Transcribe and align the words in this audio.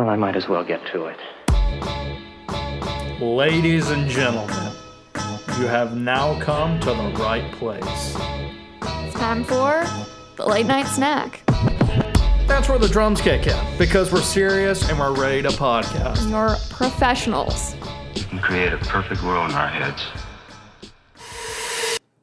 Well, 0.00 0.08
I 0.08 0.16
might 0.16 0.34
as 0.34 0.48
well 0.48 0.64
get 0.64 0.80
to 0.92 1.12
it. 1.12 1.18
Ladies 3.20 3.90
and 3.90 4.08
gentlemen, 4.08 4.72
you 5.58 5.66
have 5.66 5.94
now 5.94 6.40
come 6.40 6.80
to 6.80 6.86
the 6.86 7.12
right 7.18 7.52
place. 7.52 8.16
It's 8.80 9.14
time 9.16 9.44
for 9.44 9.84
the 10.38 10.46
late 10.46 10.64
night 10.64 10.86
snack. 10.86 11.42
That's 12.48 12.66
where 12.70 12.78
the 12.78 12.88
drums 12.88 13.20
kick 13.20 13.46
in 13.46 13.76
because 13.76 14.10
we're 14.10 14.22
serious 14.22 14.88
and 14.88 14.98
we're 14.98 15.14
ready 15.14 15.42
to 15.42 15.50
podcast. 15.50 16.30
You're 16.30 16.56
professionals. 16.70 17.74
and 18.30 18.40
create 18.40 18.72
a 18.72 18.78
perfect 18.78 19.22
world 19.22 19.50
in 19.50 19.56
our 19.56 19.68
heads. 19.68 20.02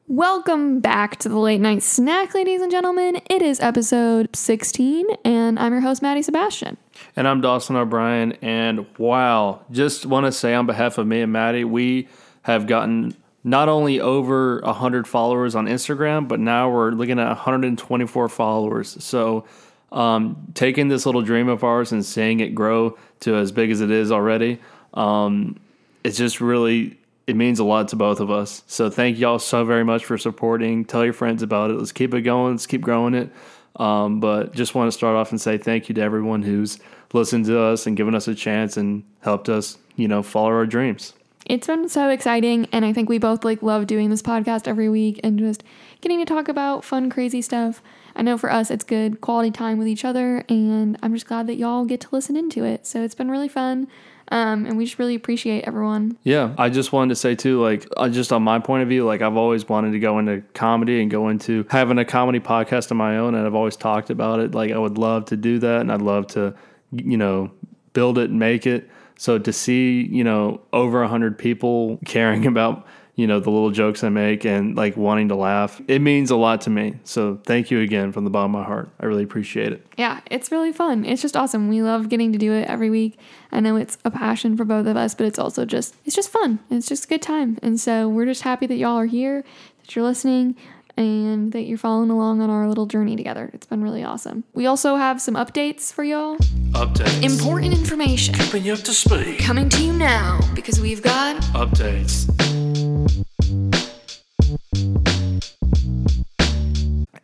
Welcome 0.08 0.80
back 0.80 1.18
to 1.18 1.28
the 1.28 1.38
late 1.38 1.60
night 1.60 1.84
snack, 1.84 2.34
ladies 2.34 2.60
and 2.60 2.72
gentlemen. 2.72 3.20
It 3.30 3.40
is 3.40 3.60
episode 3.60 4.34
16, 4.34 5.06
and 5.24 5.60
I'm 5.60 5.70
your 5.70 5.82
host, 5.82 6.02
Maddie 6.02 6.22
Sebestyen. 6.22 6.76
And 7.18 7.26
I'm 7.26 7.40
Dawson 7.40 7.74
O'Brien. 7.74 8.34
And 8.42 8.86
wow, 8.96 9.62
just 9.72 10.06
want 10.06 10.26
to 10.26 10.30
say 10.30 10.54
on 10.54 10.66
behalf 10.66 10.98
of 10.98 11.06
me 11.08 11.20
and 11.20 11.32
Maddie, 11.32 11.64
we 11.64 12.06
have 12.42 12.68
gotten 12.68 13.12
not 13.42 13.68
only 13.68 13.98
over 13.98 14.60
100 14.60 15.08
followers 15.08 15.56
on 15.56 15.66
Instagram, 15.66 16.28
but 16.28 16.38
now 16.38 16.70
we're 16.70 16.92
looking 16.92 17.18
at 17.18 17.26
124 17.26 18.28
followers. 18.28 19.02
So, 19.02 19.46
um, 19.90 20.52
taking 20.54 20.86
this 20.86 21.06
little 21.06 21.22
dream 21.22 21.48
of 21.48 21.64
ours 21.64 21.90
and 21.90 22.06
seeing 22.06 22.38
it 22.38 22.54
grow 22.54 22.96
to 23.18 23.34
as 23.34 23.50
big 23.50 23.72
as 23.72 23.80
it 23.80 23.90
is 23.90 24.12
already, 24.12 24.60
um, 24.94 25.58
it's 26.04 26.18
just 26.18 26.40
really 26.40 26.98
it 27.26 27.34
means 27.34 27.58
a 27.58 27.64
lot 27.64 27.88
to 27.88 27.96
both 27.96 28.20
of 28.20 28.30
us. 28.30 28.62
So 28.68 28.90
thank 28.90 29.18
y'all 29.18 29.40
so 29.40 29.64
very 29.64 29.84
much 29.84 30.04
for 30.04 30.16
supporting. 30.16 30.84
Tell 30.84 31.04
your 31.04 31.12
friends 31.12 31.42
about 31.42 31.70
it. 31.70 31.74
Let's 31.74 31.92
keep 31.92 32.14
it 32.14 32.22
going. 32.22 32.52
Let's 32.52 32.66
keep 32.66 32.80
growing 32.80 33.14
it. 33.14 33.30
Um, 33.78 34.20
but 34.20 34.54
just 34.54 34.74
want 34.74 34.88
to 34.88 34.92
start 34.92 35.16
off 35.16 35.30
and 35.30 35.40
say 35.40 35.56
thank 35.56 35.88
you 35.88 35.94
to 35.94 36.00
everyone 36.00 36.42
who's 36.42 36.78
listened 37.12 37.46
to 37.46 37.60
us 37.60 37.86
and 37.86 37.96
given 37.96 38.14
us 38.14 38.28
a 38.28 38.34
chance 38.34 38.76
and 38.76 39.04
helped 39.20 39.48
us, 39.48 39.78
you 39.96 40.08
know, 40.08 40.22
follow 40.22 40.48
our 40.48 40.66
dreams. 40.66 41.14
It's 41.46 41.66
been 41.66 41.88
so 41.88 42.10
exciting, 42.10 42.66
and 42.72 42.84
I 42.84 42.92
think 42.92 43.08
we 43.08 43.16
both 43.16 43.42
like 43.42 43.62
love 43.62 43.86
doing 43.86 44.10
this 44.10 44.20
podcast 44.20 44.68
every 44.68 44.88
week 44.90 45.18
and 45.24 45.38
just 45.38 45.64
getting 46.02 46.18
to 46.18 46.26
talk 46.26 46.48
about 46.48 46.84
fun, 46.84 47.08
crazy 47.08 47.40
stuff. 47.40 47.80
I 48.14 48.22
know 48.22 48.36
for 48.36 48.52
us, 48.52 48.70
it's 48.70 48.84
good 48.84 49.22
quality 49.22 49.50
time 49.50 49.78
with 49.78 49.88
each 49.88 50.04
other, 50.04 50.44
and 50.48 50.98
I'm 51.02 51.14
just 51.14 51.26
glad 51.26 51.46
that 51.46 51.54
y'all 51.54 51.86
get 51.86 52.02
to 52.02 52.08
listen 52.12 52.36
into 52.36 52.64
it. 52.64 52.86
So 52.86 53.02
it's 53.02 53.14
been 53.14 53.30
really 53.30 53.48
fun. 53.48 53.88
Um, 54.30 54.66
and 54.66 54.76
we 54.76 54.84
just 54.84 54.98
really 54.98 55.14
appreciate 55.14 55.64
everyone. 55.64 56.18
Yeah, 56.22 56.54
I 56.58 56.68
just 56.68 56.92
wanted 56.92 57.10
to 57.10 57.16
say 57.16 57.34
too, 57.34 57.62
like, 57.62 57.86
uh, 57.96 58.08
just 58.08 58.32
on 58.32 58.42
my 58.42 58.58
point 58.58 58.82
of 58.82 58.88
view, 58.88 59.06
like, 59.06 59.22
I've 59.22 59.36
always 59.36 59.68
wanted 59.68 59.92
to 59.92 59.98
go 59.98 60.18
into 60.18 60.42
comedy 60.54 61.00
and 61.00 61.10
go 61.10 61.28
into 61.28 61.64
having 61.70 61.98
a 61.98 62.04
comedy 62.04 62.40
podcast 62.40 62.90
of 62.90 62.96
my 62.96 63.16
own, 63.16 63.34
and 63.34 63.46
I've 63.46 63.54
always 63.54 63.76
talked 63.76 64.10
about 64.10 64.40
it. 64.40 64.54
Like, 64.54 64.70
I 64.70 64.78
would 64.78 64.98
love 64.98 65.26
to 65.26 65.36
do 65.36 65.58
that, 65.60 65.80
and 65.80 65.90
I'd 65.90 66.02
love 66.02 66.26
to, 66.28 66.54
you 66.92 67.16
know, 67.16 67.50
build 67.92 68.18
it 68.18 68.30
and 68.30 68.38
make 68.38 68.66
it. 68.66 68.90
So 69.16 69.38
to 69.38 69.52
see, 69.52 70.02
you 70.02 70.22
know, 70.24 70.60
over 70.72 71.02
a 71.02 71.08
hundred 71.08 71.38
people 71.38 71.98
caring 72.06 72.46
about, 72.46 72.86
you 73.18 73.26
know, 73.26 73.40
the 73.40 73.50
little 73.50 73.72
jokes 73.72 74.04
I 74.04 74.10
make 74.10 74.46
and 74.46 74.76
like 74.76 74.96
wanting 74.96 75.26
to 75.30 75.34
laugh, 75.34 75.80
it 75.88 76.00
means 76.00 76.30
a 76.30 76.36
lot 76.36 76.60
to 76.62 76.70
me. 76.70 76.94
So 77.02 77.40
thank 77.44 77.68
you 77.68 77.80
again 77.80 78.12
from 78.12 78.22
the 78.22 78.30
bottom 78.30 78.54
of 78.54 78.60
my 78.60 78.64
heart. 78.64 78.90
I 79.00 79.06
really 79.06 79.24
appreciate 79.24 79.72
it. 79.72 79.84
Yeah, 79.96 80.20
it's 80.30 80.52
really 80.52 80.72
fun. 80.72 81.04
It's 81.04 81.20
just 81.20 81.36
awesome. 81.36 81.68
We 81.68 81.82
love 81.82 82.08
getting 82.10 82.30
to 82.30 82.38
do 82.38 82.52
it 82.52 82.68
every 82.68 82.90
week. 82.90 83.18
I 83.50 83.58
know 83.58 83.74
it's 83.74 83.98
a 84.04 84.12
passion 84.12 84.56
for 84.56 84.64
both 84.64 84.86
of 84.86 84.96
us, 84.96 85.16
but 85.16 85.26
it's 85.26 85.38
also 85.38 85.64
just 85.64 85.96
it's 86.04 86.14
just 86.14 86.30
fun. 86.30 86.60
It's 86.70 86.86
just 86.86 87.06
a 87.06 87.08
good 87.08 87.20
time. 87.20 87.58
And 87.60 87.80
so 87.80 88.08
we're 88.08 88.24
just 88.24 88.42
happy 88.42 88.66
that 88.68 88.76
y'all 88.76 88.96
are 88.96 89.06
here, 89.06 89.42
that 89.82 89.96
you're 89.96 90.04
listening, 90.04 90.54
and 90.96 91.50
that 91.50 91.62
you're 91.62 91.76
following 91.76 92.10
along 92.10 92.40
on 92.40 92.50
our 92.50 92.68
little 92.68 92.86
journey 92.86 93.16
together. 93.16 93.50
It's 93.52 93.66
been 93.66 93.82
really 93.82 94.04
awesome. 94.04 94.44
We 94.54 94.66
also 94.66 94.94
have 94.94 95.20
some 95.20 95.34
updates 95.34 95.92
for 95.92 96.04
y'all. 96.04 96.36
Updates. 96.70 97.24
Important 97.24 97.74
information 97.74 98.34
Keeping 98.36 98.64
you 98.64 98.74
up 98.74 98.80
to 98.80 98.92
speed. 98.92 99.40
coming 99.40 99.68
to 99.70 99.82
you 99.82 99.92
now 99.92 100.38
because 100.54 100.78
we've 100.80 101.02
got 101.02 101.34
Updates. 101.54 102.28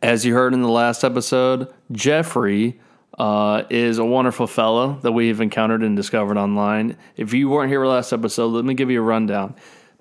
As 0.05 0.27
you 0.27 0.35
heard 0.35 0.53
in 0.53 0.61
the 0.61 0.69
last 0.69 1.03
episode, 1.03 1.73
Jeffrey 1.91 2.79
uh, 3.19 3.63
is 3.71 3.97
a 3.97 4.05
wonderful 4.05 4.47
fellow 4.47 4.99
that 5.01 5.13
we've 5.13 5.41
encountered 5.41 5.83
and 5.83 5.97
discovered 5.97 6.37
online. 6.37 6.99
If 7.17 7.33
you 7.33 7.49
weren't 7.49 7.71
here 7.71 7.87
last 7.87 8.13
episode, 8.13 8.49
let 8.49 8.67
me 8.67 8.75
give 8.75 8.91
you 8.91 9.01
a 9.01 9.03
rundown. 9.03 9.55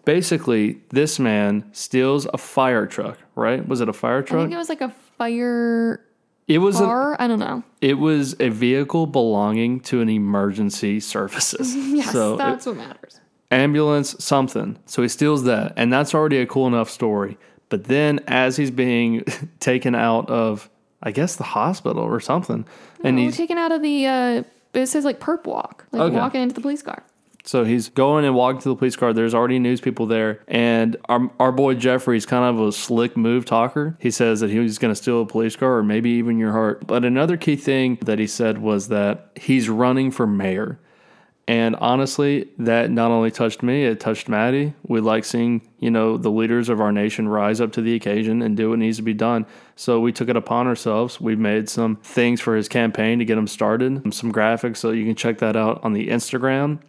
Basically, 0.03 0.81
this 0.89 1.19
man 1.19 1.69
steals 1.71 2.27
a 2.33 2.37
fire 2.37 2.85
truck, 2.85 3.17
right? 3.35 3.65
Was 3.65 3.79
it 3.79 3.87
a 3.87 3.93
fire 3.93 4.21
truck? 4.21 4.39
I 4.39 4.43
think 4.43 4.53
it 4.53 4.57
was 4.57 4.67
like 4.67 4.81
a 4.81 4.89
fire 5.17 6.05
It 6.49 6.57
was 6.57 6.81
a, 6.81 6.83
car. 6.83 7.15
I 7.17 7.27
don't 7.27 7.39
know. 7.39 7.63
it 7.79 7.93
was 7.93 8.35
a 8.41 8.49
vehicle 8.49 9.05
belonging 9.07 9.79
to 9.83 10.01
an 10.01 10.09
emergency 10.09 10.99
services. 10.99 11.73
Yes, 11.77 12.11
so 12.11 12.33
it- 12.33 12.39
that's 12.39 12.65
what 12.65 12.75
matters. 12.75 13.21
ambulance, 13.51 14.21
something. 14.21 14.77
So 14.85 15.01
he 15.01 15.07
steals 15.07 15.45
that, 15.45 15.71
and 15.77 15.93
that's 15.93 16.13
already 16.13 16.39
a 16.39 16.45
cool 16.45 16.67
enough 16.67 16.89
story. 16.89 17.37
But 17.73 17.85
then, 17.85 18.19
as 18.27 18.55
he's 18.55 18.69
being 18.69 19.23
taken 19.59 19.95
out 19.95 20.29
of, 20.29 20.69
I 21.01 21.09
guess, 21.09 21.37
the 21.37 21.43
hospital 21.43 22.03
or 22.03 22.19
something, 22.19 22.67
and 23.03 23.17
We're 23.17 23.23
he's 23.23 23.37
taken 23.37 23.57
out 23.57 23.71
of 23.71 23.81
the. 23.81 24.05
uh 24.05 24.43
It 24.75 24.85
says 24.85 25.05
like 25.05 25.19
perp 25.19 25.45
walk, 25.47 25.87
like 25.91 26.03
Okay. 26.03 26.15
walking 26.15 26.41
into 26.43 26.53
the 26.53 26.61
police 26.61 26.83
car. 26.83 27.01
so 27.45 27.63
he's 27.65 27.89
going 27.89 28.25
and 28.25 28.35
walking 28.35 28.61
to 28.61 28.69
the 28.69 28.75
police 28.75 28.95
car. 28.95 29.11
There's 29.11 29.33
already 29.33 29.57
news 29.57 29.81
people 29.81 30.05
there, 30.05 30.39
and 30.47 30.95
our 31.09 31.31
our 31.39 31.51
boy 31.51 31.73
Jeffrey's 31.73 32.27
kind 32.27 32.45
of 32.45 32.63
a 32.67 32.71
slick 32.71 33.17
move 33.17 33.43
talker. 33.45 33.97
He 33.99 34.11
says 34.11 34.39
that 34.41 34.51
he 34.51 34.59
was 34.59 34.77
going 34.77 34.91
to 34.91 34.95
steal 34.95 35.19
a 35.23 35.25
police 35.25 35.55
car 35.55 35.77
or 35.77 35.83
maybe 35.83 36.11
even 36.11 36.37
your 36.37 36.51
heart. 36.51 36.85
But 36.85 37.03
another 37.03 37.37
key 37.37 37.55
thing 37.55 37.97
that 38.05 38.19
he 38.19 38.27
said 38.27 38.59
was 38.59 38.89
that 38.89 39.31
he's 39.35 39.67
running 39.67 40.11
for 40.11 40.27
mayor. 40.27 40.77
And 41.45 41.75
honestly, 41.75 42.47
that 42.57 42.89
not 42.89 43.11
only 43.11 43.29
touched 43.29 43.63
me, 43.63 43.83
it 43.83 43.99
touched 43.99 44.29
Maddie. 44.29 44.73
We 44.87 45.01
like 45.01 45.25
seeing, 45.25 45.61
you 45.79 45.91
know, 45.91 46.15
the 46.15 46.31
leaders 46.31 46.69
of 46.69 46.79
our 46.79 46.93
nation 46.93 47.27
rise 47.27 47.59
up 47.59 47.73
to 47.73 47.81
the 47.81 47.95
occasion 47.95 48.41
and 48.41 48.55
do 48.55 48.69
what 48.69 48.79
needs 48.79 48.97
to 48.97 49.03
be 49.03 49.13
done. 49.13 49.45
So 49.75 49.99
we 49.99 50.13
took 50.13 50.29
it 50.29 50.37
upon 50.37 50.67
ourselves. 50.67 51.19
We 51.19 51.35
made 51.35 51.67
some 51.67 51.97
things 51.97 52.39
for 52.39 52.55
his 52.55 52.69
campaign 52.69 53.19
to 53.19 53.25
get 53.25 53.37
him 53.37 53.47
started, 53.47 54.13
some 54.13 54.31
graphics. 54.31 54.77
So 54.77 54.91
you 54.91 55.05
can 55.05 55.15
check 55.15 55.39
that 55.39 55.57
out 55.57 55.83
on 55.83 55.91
the 55.91 56.07
Instagram. 56.07 56.79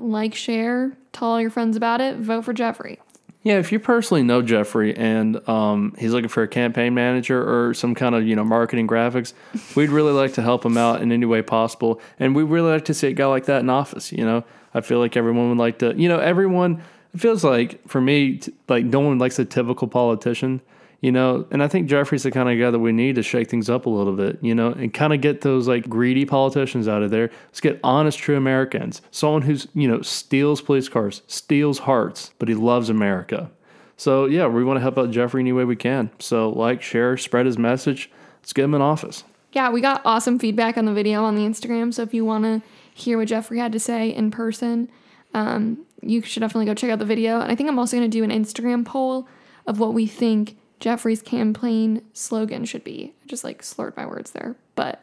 Like, 0.00 0.34
share, 0.34 0.96
tell 1.12 1.28
all 1.28 1.40
your 1.40 1.50
friends 1.50 1.76
about 1.76 2.00
it, 2.00 2.16
vote 2.16 2.44
for 2.44 2.52
Jeffrey. 2.52 2.98
Yeah, 3.44 3.58
if 3.58 3.72
you 3.72 3.80
personally 3.80 4.22
know 4.22 4.40
Jeffrey 4.40 4.96
and 4.96 5.46
um, 5.48 5.94
he's 5.98 6.12
looking 6.12 6.28
for 6.28 6.44
a 6.44 6.48
campaign 6.48 6.94
manager 6.94 7.42
or 7.42 7.74
some 7.74 7.94
kind 7.94 8.14
of 8.14 8.24
you 8.24 8.36
know 8.36 8.44
marketing 8.44 8.86
graphics, 8.86 9.32
we'd 9.74 9.90
really 9.90 10.12
like 10.12 10.34
to 10.34 10.42
help 10.42 10.64
him 10.64 10.76
out 10.76 11.02
in 11.02 11.10
any 11.10 11.26
way 11.26 11.42
possible. 11.42 12.00
And 12.20 12.36
we'd 12.36 12.44
really 12.44 12.70
like 12.70 12.84
to 12.84 12.94
see 12.94 13.08
a 13.08 13.12
guy 13.12 13.26
like 13.26 13.46
that 13.46 13.60
in 13.60 13.70
office. 13.70 14.12
You 14.12 14.24
know, 14.24 14.44
I 14.74 14.80
feel 14.80 15.00
like 15.00 15.16
everyone 15.16 15.48
would 15.48 15.58
like 15.58 15.78
to. 15.80 15.94
You 15.96 16.08
know, 16.08 16.18
everyone. 16.18 16.82
It 17.14 17.20
feels 17.20 17.44
like 17.44 17.86
for 17.88 18.00
me, 18.00 18.40
like 18.68 18.84
no 18.84 19.00
one 19.00 19.18
likes 19.18 19.38
a 19.38 19.44
typical 19.44 19.86
politician. 19.88 20.62
You 21.02 21.10
know, 21.10 21.46
and 21.50 21.64
I 21.64 21.68
think 21.68 21.88
Jeffrey's 21.88 22.22
the 22.22 22.30
kind 22.30 22.48
of 22.48 22.56
guy 22.64 22.70
that 22.70 22.78
we 22.78 22.92
need 22.92 23.16
to 23.16 23.24
shake 23.24 23.50
things 23.50 23.68
up 23.68 23.86
a 23.86 23.90
little 23.90 24.14
bit, 24.14 24.38
you 24.40 24.54
know, 24.54 24.68
and 24.68 24.94
kind 24.94 25.12
of 25.12 25.20
get 25.20 25.40
those 25.40 25.66
like 25.66 25.88
greedy 25.88 26.24
politicians 26.24 26.86
out 26.86 27.02
of 27.02 27.10
there. 27.10 27.28
Let's 27.48 27.60
get 27.60 27.80
honest, 27.82 28.20
true 28.20 28.36
Americans. 28.36 29.02
Someone 29.10 29.42
who's, 29.42 29.66
you 29.74 29.88
know, 29.88 30.00
steals 30.02 30.62
police 30.62 30.88
cars, 30.88 31.22
steals 31.26 31.80
hearts, 31.80 32.32
but 32.38 32.48
he 32.48 32.54
loves 32.54 32.88
America. 32.88 33.50
So, 33.96 34.26
yeah, 34.26 34.46
we 34.46 34.62
want 34.62 34.76
to 34.76 34.80
help 34.80 34.96
out 34.96 35.10
Jeffrey 35.10 35.40
any 35.40 35.52
way 35.52 35.64
we 35.64 35.76
can. 35.76 36.10
So, 36.20 36.50
like, 36.50 36.82
share, 36.82 37.16
spread 37.16 37.46
his 37.46 37.58
message. 37.58 38.08
Let's 38.40 38.52
get 38.52 38.64
him 38.64 38.74
in 38.74 38.80
office. 38.80 39.24
Yeah, 39.52 39.70
we 39.70 39.80
got 39.80 40.02
awesome 40.04 40.38
feedback 40.38 40.78
on 40.78 40.86
the 40.86 40.92
video 40.92 41.24
on 41.24 41.34
the 41.34 41.42
Instagram. 41.42 41.92
So 41.92 42.02
if 42.02 42.14
you 42.14 42.24
want 42.24 42.44
to 42.44 42.62
hear 42.94 43.18
what 43.18 43.28
Jeffrey 43.28 43.58
had 43.58 43.72
to 43.72 43.80
say 43.80 44.08
in 44.08 44.30
person, 44.30 44.88
um, 45.34 45.84
you 46.00 46.22
should 46.22 46.40
definitely 46.40 46.66
go 46.66 46.74
check 46.74 46.90
out 46.90 46.98
the 46.98 47.04
video. 47.04 47.40
And 47.40 47.50
I 47.50 47.54
think 47.54 47.68
I'm 47.68 47.78
also 47.78 47.96
going 47.96 48.10
to 48.10 48.16
do 48.16 48.24
an 48.24 48.30
Instagram 48.30 48.84
poll 48.84 49.28
of 49.66 49.78
what 49.78 49.94
we 49.94 50.06
think 50.06 50.56
Jeffrey's 50.82 51.22
campaign 51.22 52.02
slogan 52.12 52.64
should 52.64 52.82
be. 52.82 53.14
I 53.22 53.28
just 53.28 53.44
like 53.44 53.62
slurred 53.62 53.96
my 53.96 54.04
words 54.04 54.32
there, 54.32 54.56
but 54.74 55.00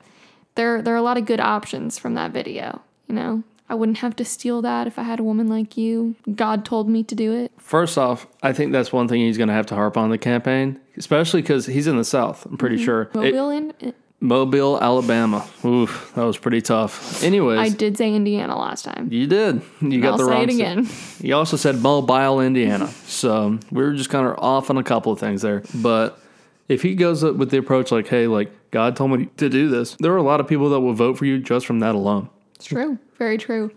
there 0.56 0.82
there 0.82 0.94
are 0.94 0.98
a 0.98 1.02
lot 1.02 1.18
of 1.18 1.26
good 1.26 1.40
options 1.40 1.98
from 1.98 2.16
that 2.16 2.32
video. 2.32 2.82
You 3.08 3.16
know, 3.16 3.44
I 3.70 3.76
wouldn't 3.76 4.00
have 4.00 4.14
to 4.18 4.26
steal 4.26 4.62
that 4.62 4.88
if 4.88 5.00
I 5.00 5.04
had 5.04 5.22
a 5.22 5.24
woman 5.24 5.48
like 5.48 5.78
you. 5.78 6.16
God 6.36 6.66
told 6.66 6.90
me 6.90 7.02
to 7.04 7.16
do 7.16 7.32
it. 7.32 7.54
First 7.58 7.98
off, 7.98 8.28
I 8.44 8.52
think 8.52 8.74
that's 8.74 8.92
one 8.92 9.08
thing 9.08 9.22
he's 9.22 9.38
going 9.38 9.48
to 9.48 9.54
have 9.54 9.68
to 9.68 9.76
harp 9.76 9.96
on 9.96 10.10
the 10.10 10.18
campaign, 10.18 10.82
especially 10.98 11.42
because 11.42 11.66
he's 11.66 11.88
in 11.88 11.96
the 11.96 12.04
South, 12.04 12.46
I'm 12.46 12.58
pretty 12.58 12.76
mm-hmm. 12.76 12.86
sure. 12.86 13.10
It- 13.16 13.34
in. 13.34 13.94
Mobile, 14.22 14.78
Alabama. 14.82 15.48
Oof, 15.64 16.12
that 16.16 16.24
was 16.24 16.38
pretty 16.38 16.62
tough. 16.62 17.24
Anyways, 17.24 17.60
I 17.60 17.70
did 17.70 17.98
say 17.98 18.14
Indiana 18.14 18.58
last 18.58 18.84
time. 18.84 19.08
you 19.12 19.28
did. 19.28 19.62
You 19.82 20.02
got 20.02 20.12
I'll 20.14 20.18
the 20.18 20.26
say 20.26 20.32
wrong 20.32 20.44
it 20.44 20.54
again. 20.56 20.88
You 21.22 21.36
also 21.36 21.56
said 21.56 21.80
Mobile, 21.82 22.42
Indiana. 22.42 22.88
So 23.06 23.60
we 23.72 23.82
were 23.84 23.94
just 23.94 24.10
kind 24.10 24.28
of 24.28 24.38
off 24.40 24.70
on 24.70 24.78
a 24.78 24.84
couple 24.84 25.12
of 25.14 25.20
things 25.20 25.42
there. 25.42 25.64
But 25.74 26.20
if 26.68 26.82
he 26.82 26.96
goes 26.96 27.24
up 27.24 27.36
with 27.36 27.50
the 27.50 27.58
approach 27.58 27.92
like, 27.92 28.08
hey, 28.08 28.28
like 28.28 28.52
God 28.72 28.96
told 28.98 29.12
me 29.12 29.30
to 29.38 29.48
do 29.50 29.70
this, 29.70 29.96
there 30.00 30.12
are 30.12 30.18
a 30.18 30.24
lot 30.24 30.42
of 30.42 30.48
people 30.48 30.70
that 30.72 30.82
will 30.82 30.94
vote 30.94 31.18
for 31.18 31.26
you 31.26 31.40
just 31.40 31.66
from 31.66 31.80
that 31.80 31.96
alone. 31.96 32.30
It's 32.56 32.66
true. 32.66 33.00
Very 33.18 33.38
true. 33.38 33.72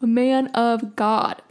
A 0.00 0.06
man 0.06 0.46
of 0.48 0.96
God. 0.96 1.42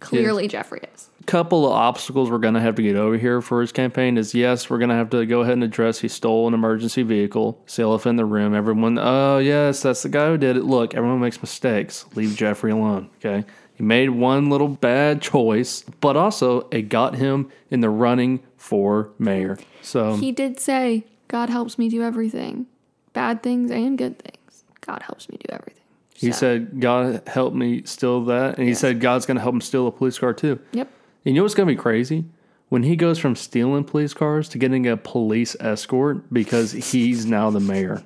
Clearly, 0.00 0.48
Jeffrey 0.48 0.80
is. 0.94 1.10
Couple 1.28 1.66
of 1.66 1.72
obstacles 1.72 2.30
we're 2.30 2.38
going 2.38 2.54
to 2.54 2.60
have 2.60 2.74
to 2.74 2.82
get 2.82 2.96
over 2.96 3.18
here 3.18 3.42
for 3.42 3.60
his 3.60 3.70
campaign 3.70 4.16
is 4.16 4.34
yes, 4.34 4.70
we're 4.70 4.78
going 4.78 4.88
to 4.88 4.94
have 4.94 5.10
to 5.10 5.26
go 5.26 5.42
ahead 5.42 5.52
and 5.52 5.62
address 5.62 5.98
he 6.00 6.08
stole 6.08 6.48
an 6.48 6.54
emergency 6.54 7.02
vehicle. 7.02 7.60
It's 7.64 7.76
the 7.76 7.82
elephant 7.82 8.12
in 8.12 8.16
the 8.16 8.24
room. 8.24 8.54
Everyone, 8.54 8.98
oh, 8.98 9.36
yes, 9.38 9.82
that's 9.82 10.02
the 10.02 10.08
guy 10.08 10.28
who 10.28 10.38
did 10.38 10.56
it. 10.56 10.64
Look, 10.64 10.94
everyone 10.94 11.20
makes 11.20 11.40
mistakes. 11.42 12.06
Leave 12.14 12.34
Jeffrey 12.34 12.70
alone, 12.72 13.10
okay? 13.18 13.46
He 13.74 13.82
made 13.82 14.08
one 14.10 14.48
little 14.48 14.68
bad 14.68 15.20
choice, 15.20 15.82
but 16.00 16.16
also 16.16 16.66
it 16.70 16.88
got 16.88 17.14
him 17.16 17.50
in 17.70 17.80
the 17.80 17.90
running 17.90 18.40
for 18.56 19.10
mayor. 19.18 19.58
So 19.82 20.16
He 20.16 20.32
did 20.32 20.58
say, 20.58 21.04
God 21.28 21.50
helps 21.50 21.78
me 21.78 21.90
do 21.90 22.02
everything, 22.02 22.66
bad 23.12 23.42
things 23.42 23.70
and 23.70 23.98
good 23.98 24.18
things. 24.18 24.64
God 24.80 25.02
helps 25.02 25.28
me 25.28 25.36
do 25.46 25.52
everything. 25.54 25.84
he 26.14 26.32
So, 26.32 26.38
said, 26.38 26.80
God 26.80 27.22
help 27.26 27.52
me 27.52 27.82
steal 27.84 28.24
that. 28.24 28.54
And 28.56 28.64
he 28.64 28.70
Yes. 28.70 28.80
said, 28.80 28.98
God's 29.00 29.26
going 29.26 29.36
to 29.36 29.42
help 29.42 29.54
him 29.54 29.60
steal 29.60 29.86
a 29.86 29.92
police 29.92 30.18
car 30.18 30.32
too. 30.32 30.58
Yep. 30.72 30.88
And 31.24 31.34
you 31.34 31.40
know 31.40 31.42
what's 31.44 31.54
going 31.54 31.68
to 31.68 31.74
be 31.74 31.80
crazy? 31.80 32.24
When 32.68 32.82
he 32.82 32.96
goes 32.96 33.18
from 33.18 33.34
stealing 33.34 33.84
police 33.84 34.12
cars 34.12 34.48
to 34.50 34.58
getting 34.58 34.86
a 34.86 34.96
police 34.96 35.56
escort 35.58 36.32
because 36.32 36.72
he's 36.72 37.24
now 37.24 37.50
the 37.50 37.60
mayor. 37.60 38.02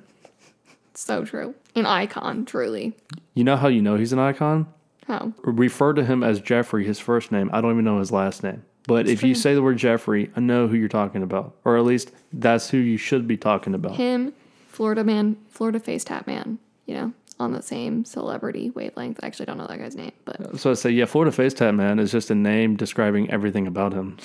So 0.93 1.25
true. 1.25 1.55
An 1.75 1.85
icon, 1.85 2.45
truly. 2.45 2.93
You 3.33 3.43
know 3.43 3.57
how 3.57 3.67
you 3.67 3.81
know 3.81 3.95
he's 3.95 4.13
an 4.13 4.19
icon? 4.19 4.67
How? 5.07 5.33
Refer 5.43 5.93
to 5.93 6.05
him 6.05 6.23
as 6.23 6.39
Jeffrey, 6.39 6.85
his 6.85 6.99
first 6.99 7.31
name. 7.31 7.49
I 7.51 7.61
don't 7.61 7.71
even 7.71 7.83
know 7.83 7.99
his 7.99 8.11
last 8.11 8.43
name. 8.43 8.63
But 8.87 9.07
if 9.07 9.23
you 9.23 9.33
say 9.33 9.53
the 9.53 9.61
word 9.61 9.77
Jeffrey, 9.77 10.29
I 10.35 10.39
know 10.39 10.67
who 10.67 10.75
you're 10.75 10.89
talking 10.89 11.23
about. 11.23 11.55
Or 11.63 11.77
at 11.77 11.83
least 11.83 12.11
that's 12.31 12.69
who 12.69 12.77
you 12.77 12.97
should 12.97 13.27
be 13.27 13.37
talking 13.37 13.73
about. 13.73 13.95
Him, 13.95 14.33
Florida 14.67 15.03
man, 15.03 15.37
Florida 15.49 15.79
face 15.79 16.03
tap 16.03 16.27
man, 16.27 16.59
you 16.85 16.93
know, 16.95 17.13
on 17.39 17.51
the 17.51 17.61
same 17.61 18.05
celebrity 18.05 18.69
wavelength. 18.71 19.19
I 19.23 19.27
actually 19.27 19.45
don't 19.47 19.57
know 19.57 19.67
that 19.67 19.79
guy's 19.79 19.95
name, 19.95 20.11
but 20.25 20.59
So 20.59 20.71
I 20.71 20.73
say, 20.75 20.91
yeah, 20.91 21.05
Florida 21.05 21.31
Face 21.31 21.53
Tap 21.53 21.73
Man 21.73 21.99
is 21.99 22.11
just 22.11 22.29
a 22.31 22.35
name 22.35 22.75
describing 22.75 23.29
everything 23.29 23.67
about 23.67 23.93
him. 23.93 24.17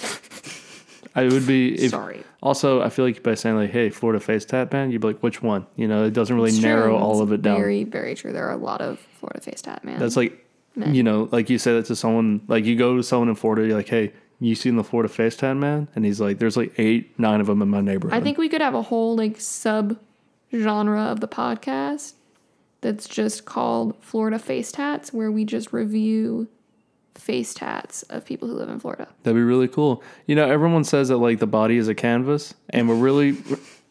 I 1.14 1.25
would 1.26 1.46
be 1.46 1.75
if, 1.84 1.90
sorry. 1.90 2.22
Also, 2.43 2.81
I 2.82 2.90
feel 2.90 3.05
like 3.05 3.22
by 3.22 3.34
saying 3.34 3.56
like, 3.56 3.70
"Hey, 3.70 3.90
Florida 3.90 4.20
Face 4.20 4.44
Tap 4.44 4.72
Man," 4.72 4.90
you'd 4.90 5.00
be 5.00 5.08
like, 5.08 5.20
"Which 5.20 5.43
one?" 5.43 5.66
You 5.76 5.88
know, 5.88 6.05
it 6.05 6.12
doesn't 6.12 6.34
really 6.37 6.50
It's 6.50 6.60
narrow 6.60 6.88
true. 6.88 6.96
all 6.96 7.12
It's 7.14 7.20
of 7.22 7.32
it 7.32 7.43
down. 7.43 7.56
Very, 7.56 7.84
very 7.84 8.14
true. 8.14 8.32
There 8.32 8.46
are 8.46 8.52
a 8.52 8.56
lot 8.56 8.81
of 8.81 8.99
Florida 9.19 9.40
face 9.40 9.62
tap 9.62 9.82
man. 9.84 9.99
That's 9.99 10.16
like, 10.16 10.44
Men. 10.76 10.94
you 10.94 11.02
know, 11.02 11.28
like 11.32 11.50
you 11.50 11.58
say 11.58 11.72
that 11.75 11.87
to 11.87 11.96
someone, 11.96 12.43
like 12.46 12.64
you 12.64 12.76
go 12.76 12.96
to 12.96 13.02
someone 13.02 13.28
in 13.28 13.34
Florida, 13.34 13.66
you're 13.66 13.76
like, 13.76 13.88
"Hey, 13.88 14.12
you 14.38 14.55
seen 14.55 14.76
the 14.76 14.84
Florida 14.84 15.08
Face 15.12 15.34
Tap 15.34 15.56
Man?" 15.56 15.88
And 15.96 16.05
he's 16.05 16.20
like, 16.20 16.38
"There's 16.38 16.56
like 16.56 16.72
eight, 16.78 17.19
nine 17.19 17.40
of 17.40 17.46
them 17.49 17.62
in 17.62 17.69
my 17.69 17.81
neighborhood." 17.81 18.16
I 18.16 18.22
think 18.22 18.38
we 18.38 18.49
could 18.49 18.60
have 18.60 18.75
a 18.75 18.82
whole 18.82 19.16
like 19.16 19.40
sub 19.40 19.99
genre 20.55 21.02
of 21.05 21.20
the 21.20 21.28
podcast 21.28 22.12
that's 22.81 23.09
just 23.09 23.45
called 23.45 23.97
Florida 24.01 24.39
Face 24.39 24.73
Tats, 24.73 25.13
where 25.13 25.31
we 25.31 25.45
just 25.45 25.73
review 25.73 26.49
face 27.15 27.53
tats 27.53 28.05
of 28.05 28.25
people 28.25 28.47
who 28.47 28.55
live 28.55 28.69
in 28.69 28.79
Florida. 28.79 29.09
That'd 29.23 29.37
be 29.37 29.43
really 29.43 29.69
cool. 29.69 30.03
You 30.27 30.37
know, 30.37 30.49
everyone 30.49 30.85
says 30.85 31.09
that 31.09 31.17
like 31.17 31.41
the 31.41 31.47
body 31.47 31.77
is 31.77 31.89
a 31.89 31.95
canvas, 31.95 32.55
and 32.71 32.89
we're 32.89 32.95
really, 32.95 33.37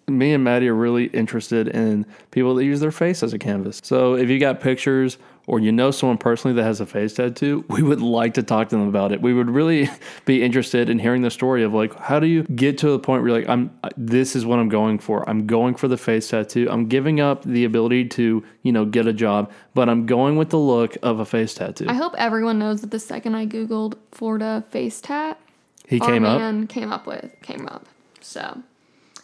me 0.09 0.33
and 0.33 0.41
Maddie 0.41 0.69
are 0.69 0.75
really 0.75 1.05
interested 1.07 1.67
in 1.67 2.05
people 2.31 2.55
that 2.55 2.63
use 2.63 2.79
their 2.79 2.91
face 2.91 3.23
as 3.23 3.33
a 3.33 3.39
canvas. 3.39 3.81
So 3.83 4.15
if 4.15 4.29
you 4.29 4.39
got 4.39 4.61
pictures 4.61 5.17
or 5.47 5.59
you 5.59 5.69
know 5.71 5.91
someone 5.91 6.17
personally 6.17 6.55
that 6.55 6.63
has 6.63 6.79
a 6.79 6.85
face 6.85 7.15
tattoo, 7.15 7.65
we 7.69 7.83
would 7.83 7.99
like 7.99 8.33
to 8.35 8.43
talk 8.43 8.69
to 8.69 8.77
them 8.77 8.87
about 8.87 9.11
it. 9.11 9.21
We 9.21 9.33
would 9.33 9.49
really 9.49 9.89
be 10.25 10.43
interested 10.43 10.89
in 10.89 10.97
hearing 10.97 11.23
the 11.23 11.29
story 11.29 11.61
of 11.61 11.73
like, 11.73 11.93
how 11.95 12.21
do 12.21 12.27
you 12.27 12.43
get 12.43 12.77
to 12.79 12.89
the 12.89 12.99
point 12.99 13.21
where 13.21 13.31
you're 13.31 13.39
like, 13.41 13.49
I'm, 13.49 13.77
this 13.97 14.33
is 14.33 14.45
what 14.45 14.59
I'm 14.59 14.69
going 14.69 14.97
for. 14.99 15.29
I'm 15.29 15.45
going 15.45 15.75
for 15.75 15.89
the 15.89 15.97
face 15.97 16.29
tattoo. 16.29 16.69
I'm 16.71 16.87
giving 16.87 17.19
up 17.19 17.43
the 17.43 17.65
ability 17.65 18.05
to, 18.05 18.45
you 18.63 18.71
know, 18.71 18.85
get 18.85 19.07
a 19.07 19.13
job, 19.13 19.51
but 19.73 19.89
I'm 19.89 20.05
going 20.05 20.37
with 20.37 20.51
the 20.51 20.59
look 20.59 20.95
of 21.03 21.19
a 21.19 21.25
face 21.25 21.53
tattoo. 21.53 21.87
I 21.89 21.95
hope 21.95 22.15
everyone 22.17 22.59
knows 22.59 22.79
that 22.79 22.91
the 22.91 22.99
second 22.99 23.35
I 23.35 23.45
googled 23.45 23.95
Florida 24.13 24.63
face 24.69 25.01
tat, 25.01 25.37
he 25.85 25.99
came 25.99 26.23
up. 26.23 26.69
came 26.69 26.93
up 26.93 27.05
with 27.05 27.29
came 27.41 27.67
up. 27.67 27.85
So, 28.19 28.61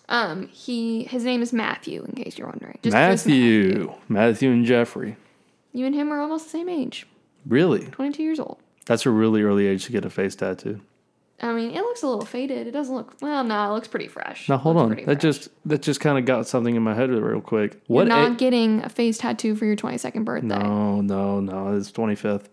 um, 0.09 0.47
he 0.49 1.03
his 1.05 1.23
name 1.23 1.41
is 1.41 1.53
Matthew. 1.53 2.03
In 2.03 2.13
case 2.15 2.37
you're 2.37 2.47
wondering, 2.47 2.77
Just- 2.83 2.95
just 2.95 3.25
Matthew, 3.27 3.93
Matthew 4.09 4.51
and 4.51 4.65
Jeffrey. 4.65 5.17
You 5.71 5.85
and 5.85 5.95
him 5.95 6.11
are 6.13 6.19
almost 6.21 6.45
the 6.45 6.51
same 6.51 6.69
age, 6.69 7.07
Really? 7.47 7.85
22 7.87 8.21
years 8.21 8.39
old. 8.39 8.57
That's 8.85 9.05
a 9.05 9.09
really 9.09 9.41
early 9.41 9.65
age 9.65 9.85
to 9.85 9.91
get 9.91 10.05
a 10.05 10.09
face 10.09 10.35
tattoo. 10.35 10.81
I 11.41 11.51
mean, 11.51 11.71
it 11.71 11.81
looks 11.81 12.03
a 12.03 12.07
little 12.07 12.25
faded. 12.25 12.67
It 12.67 12.71
doesn't 12.71 12.93
look 12.95 13.15
well. 13.21 13.43
No, 13.43 13.69
it 13.69 13.73
looks 13.73 13.87
pretty 13.87 14.07
fresh. 14.07 14.47
Now 14.47 14.57
hold 14.57 14.77
on, 14.77 14.89
that 14.91 15.03
fresh. 15.05 15.17
just 15.21 15.49
that 15.65 15.81
just 15.81 15.99
kind 15.99 16.17
of 16.17 16.25
got 16.25 16.47
something 16.47 16.75
in 16.75 16.83
my 16.83 16.93
head 16.93 17.09
real 17.09 17.41
quick. 17.41 17.81
What 17.87 18.07
You're 18.07 18.15
not 18.15 18.31
a- 18.33 18.35
getting 18.35 18.81
a 18.83 18.89
face 18.89 19.17
tattoo 19.17 19.55
for 19.55 19.65
your 19.65 19.75
22nd 19.75 20.23
birthday. 20.25 20.47
no, 20.47 21.01
no, 21.01 21.39
no. 21.39 21.75
It's 21.75 21.91
twenty 21.91 22.15
fifth. 22.15 22.49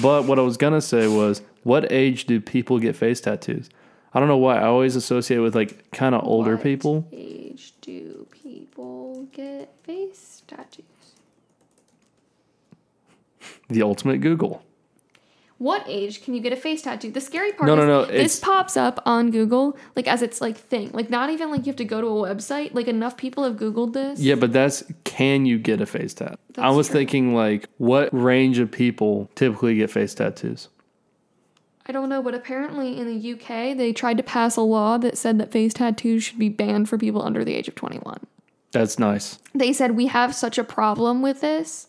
but 0.00 0.26
what 0.26 0.38
I 0.38 0.42
was 0.42 0.56
gonna 0.56 0.80
say 0.80 1.08
was, 1.08 1.42
what 1.64 1.90
age 1.90 2.24
do 2.26 2.40
people 2.40 2.78
get 2.78 2.94
face 2.96 3.20
tattoos? 3.20 3.68
I 4.12 4.18
don't 4.18 4.28
know 4.28 4.38
why 4.38 4.56
I 4.58 4.64
always 4.66 4.96
associate 4.96 5.38
with 5.38 5.54
like 5.54 5.90
kind 5.92 6.14
of 6.14 6.24
older 6.24 6.56
What 6.56 6.62
people. 6.62 7.08
age 7.12 7.74
do 7.80 8.26
people 8.30 9.28
get 9.32 9.72
face 9.84 10.42
tattoos? 10.46 10.84
The 13.68 13.82
ultimate 13.82 14.20
Google. 14.20 14.64
What 15.58 15.84
age 15.86 16.24
can 16.24 16.32
you 16.34 16.40
get 16.40 16.54
a 16.54 16.56
face 16.56 16.80
tattoo? 16.82 17.10
The 17.10 17.20
scary 17.20 17.52
part 17.52 17.66
No, 17.66 17.74
is 17.74 17.78
no, 17.80 17.86
no, 17.86 18.04
this 18.06 18.40
pops 18.40 18.78
up 18.78 18.98
on 19.04 19.30
Google 19.30 19.76
like 19.94 20.08
as 20.08 20.22
its 20.22 20.40
like 20.40 20.56
thing. 20.56 20.90
Like 20.92 21.10
not 21.10 21.28
even 21.28 21.50
like 21.50 21.60
you 21.60 21.66
have 21.66 21.76
to 21.76 21.84
go 21.84 22.00
to 22.00 22.06
a 22.06 22.34
website. 22.34 22.72
Like 22.74 22.88
enough 22.88 23.18
people 23.18 23.44
have 23.44 23.56
Googled 23.56 23.92
this. 23.92 24.20
Yeah, 24.20 24.36
but 24.36 24.54
that's 24.54 24.82
can 25.04 25.44
you 25.44 25.58
get 25.58 25.82
a 25.82 25.86
face 25.86 26.14
tat? 26.14 26.40
I 26.56 26.70
was 26.70 26.88
true. 26.88 26.94
thinking 27.00 27.34
like, 27.34 27.68
what 27.76 28.08
range 28.12 28.58
of 28.58 28.70
people 28.72 29.30
typically 29.34 29.74
get 29.76 29.90
face 29.90 30.14
tattoos? 30.14 30.68
I 31.90 31.92
don't 31.92 32.08
know, 32.08 32.22
but 32.22 32.36
apparently 32.36 33.00
in 33.00 33.08
the 33.08 33.32
UK 33.32 33.76
they 33.76 33.92
tried 33.92 34.16
to 34.18 34.22
pass 34.22 34.54
a 34.54 34.60
law 34.60 34.96
that 34.98 35.18
said 35.18 35.40
that 35.40 35.50
face 35.50 35.74
tattoos 35.74 36.22
should 36.22 36.38
be 36.38 36.48
banned 36.48 36.88
for 36.88 36.96
people 36.96 37.20
under 37.20 37.44
the 37.44 37.52
age 37.52 37.66
of 37.66 37.74
21. 37.74 38.20
That's 38.70 39.00
nice. 39.00 39.40
They 39.56 39.72
said 39.72 39.96
we 39.96 40.06
have 40.06 40.32
such 40.32 40.56
a 40.56 40.62
problem 40.62 41.20
with 41.20 41.40
this 41.40 41.88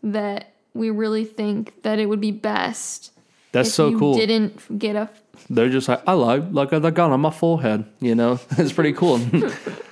that 0.00 0.52
we 0.74 0.90
really 0.90 1.24
think 1.24 1.82
that 1.82 1.98
it 1.98 2.06
would 2.06 2.20
be 2.20 2.30
best 2.30 3.10
That's 3.50 3.70
if 3.70 3.74
so 3.74 3.88
you 3.88 3.98
cool. 3.98 4.14
didn't 4.14 4.78
get 4.78 4.94
a 4.94 5.10
They're 5.50 5.68
just 5.68 5.88
like, 5.88 6.04
I 6.06 6.12
like 6.12 6.44
like 6.52 6.70
the 6.70 6.90
gun 6.90 7.10
on 7.10 7.20
my 7.20 7.30
forehead. 7.30 7.84
You 7.98 8.14
know, 8.14 8.38
it's 8.52 8.72
pretty 8.72 8.92
cool. 8.92 9.20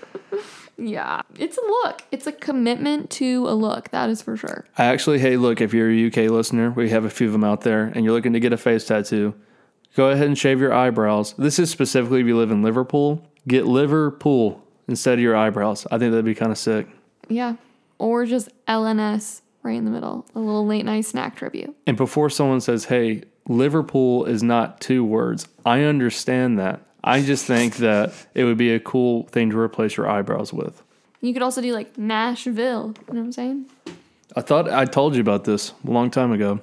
yeah. 0.80 1.22
It's 1.38 1.58
a 1.58 1.62
look. 1.62 2.02
It's 2.10 2.26
a 2.26 2.32
commitment 2.32 3.10
to 3.10 3.46
a 3.48 3.54
look. 3.54 3.90
That 3.90 4.10
is 4.10 4.22
for 4.22 4.36
sure. 4.36 4.64
I 4.78 4.86
actually, 4.86 5.18
hey, 5.18 5.36
look, 5.36 5.60
if 5.60 5.74
you're 5.74 5.90
a 5.90 6.06
UK 6.06 6.30
listener, 6.30 6.70
we 6.70 6.90
have 6.90 7.04
a 7.04 7.10
few 7.10 7.26
of 7.26 7.32
them 7.32 7.44
out 7.44 7.60
there, 7.62 7.84
and 7.94 8.04
you're 8.04 8.14
looking 8.14 8.32
to 8.32 8.40
get 8.40 8.52
a 8.52 8.56
face 8.56 8.84
tattoo, 8.86 9.34
go 9.96 10.10
ahead 10.10 10.26
and 10.26 10.38
shave 10.38 10.60
your 10.60 10.72
eyebrows. 10.72 11.34
This 11.34 11.58
is 11.58 11.70
specifically 11.70 12.20
if 12.20 12.26
you 12.26 12.36
live 12.36 12.50
in 12.50 12.62
Liverpool. 12.62 13.24
Get 13.46 13.66
Liverpool 13.66 14.64
instead 14.88 15.14
of 15.14 15.20
your 15.20 15.36
eyebrows. 15.36 15.86
I 15.90 15.98
think 15.98 16.12
that'd 16.12 16.24
be 16.24 16.34
kind 16.34 16.52
of 16.52 16.58
sick. 16.58 16.88
Yeah. 17.28 17.56
Or 17.98 18.26
just 18.26 18.48
LNS 18.66 19.42
right 19.62 19.76
in 19.76 19.84
the 19.84 19.90
middle. 19.90 20.26
A 20.34 20.38
little 20.38 20.66
late 20.66 20.84
night 20.84 21.04
snack 21.04 21.36
tribute. 21.36 21.76
And 21.86 21.96
before 21.96 22.30
someone 22.30 22.60
says, 22.60 22.86
hey, 22.86 23.24
Liverpool 23.48 24.24
is 24.24 24.42
not 24.42 24.80
two 24.80 25.04
words, 25.04 25.46
I 25.64 25.82
understand 25.82 26.58
that. 26.58 26.82
I 27.02 27.22
just 27.22 27.44
think 27.46 27.76
that 27.76 28.12
it 28.34 28.44
would 28.44 28.58
be 28.58 28.72
a 28.72 28.80
cool 28.80 29.24
thing 29.28 29.50
to 29.50 29.58
replace 29.58 29.96
your 29.96 30.08
eyebrows 30.08 30.52
with. 30.52 30.82
You 31.20 31.32
could 31.32 31.42
also 31.42 31.60
do 31.60 31.72
like 31.72 31.96
Nashville. 31.98 32.94
You 33.08 33.14
know 33.14 33.20
what 33.20 33.26
I'm 33.26 33.32
saying? 33.32 33.66
I 34.36 34.40
thought 34.42 34.68
I 34.68 34.84
told 34.84 35.14
you 35.14 35.20
about 35.20 35.44
this 35.44 35.72
a 35.86 35.90
long 35.90 36.10
time 36.10 36.32
ago. 36.32 36.60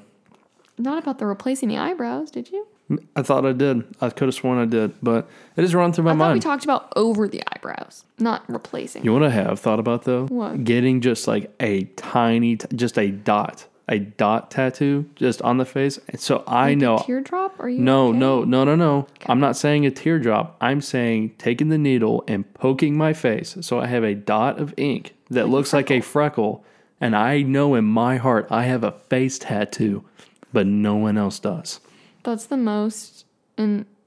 Not 0.77 1.01
about 1.01 1.19
the 1.19 1.25
replacing 1.25 1.69
the 1.69 1.77
eyebrows, 1.77 2.31
did 2.31 2.51
you? 2.51 2.67
I 3.15 3.21
thought 3.21 3.45
I 3.45 3.51
did. 3.51 3.83
I 3.99 4.09
could 4.09 4.29
have 4.29 4.35
sworn 4.35 4.59
I 4.59 4.65
did, 4.65 4.93
but 5.03 5.27
it 5.57 5.61
has 5.61 5.75
run 5.75 5.91
through 5.91 6.05
my 6.05 6.13
mind. 6.13 6.21
I 6.21 6.25
thought 6.27 6.33
we 6.35 6.39
talked 6.39 6.63
about 6.63 6.93
over 6.95 7.27
the 7.27 7.43
eyebrows, 7.53 8.05
not 8.17 8.43
replacing. 8.49 9.03
You 9.03 9.11
want 9.11 9.25
to 9.25 9.29
have 9.29 9.59
thought 9.59 9.79
about 9.79 10.03
though? 10.03 10.27
What? 10.27 10.63
Getting 10.63 11.01
just 11.01 11.27
like 11.27 11.53
a 11.59 11.83
tiny, 11.95 12.55
t- 12.55 12.67
just 12.75 12.97
a 12.97 13.11
dot, 13.11 13.65
a 13.89 13.99
dot 13.99 14.51
tattoo 14.51 15.09
just 15.15 15.41
on 15.41 15.57
the 15.57 15.65
face. 15.65 15.99
So 16.17 16.43
I 16.45 16.69
Like 16.69 16.73
a 16.73 16.75
know. 16.79 16.97
teardrop? 17.05 17.59
Are 17.59 17.69
you 17.69 17.79
No, 17.79 18.09
okay? 18.09 18.17
no, 18.17 18.43
no, 18.43 18.63
no, 18.65 18.75
no. 18.75 19.07
I'm 19.27 19.39
not 19.39 19.55
saying 19.55 19.85
a 19.85 19.91
teardrop. 19.91 20.57
I'm 20.59 20.81
saying 20.81 21.35
taking 21.37 21.69
the 21.69 21.77
needle 21.77 22.23
and 22.27 22.51
poking 22.53 22.97
my 22.97 23.13
face 23.13 23.55
so 23.61 23.79
I 23.79 23.87
have 23.87 24.03
a 24.03 24.13
dot 24.13 24.59
of 24.59 24.73
ink 24.77 25.13
that 25.29 25.43
Like 25.43 25.47
a 25.47 25.51
looks 25.51 25.73
like 25.73 25.89
a 25.91 26.01
freckle. 26.01 26.63
And 26.99 27.15
I 27.15 27.43
know 27.43 27.75
in 27.75 27.85
my 27.85 28.17
heart 28.17 28.47
I 28.49 28.63
have 28.63 28.83
a 28.83 28.91
face 29.09 29.37
tattoo, 29.39 30.03
but 30.51 30.65
no 30.67 30.95
one 30.95 31.17
else 31.17 31.39
does. 31.39 31.79
That's 32.23 32.45
the 32.47 32.57
most 32.57 33.25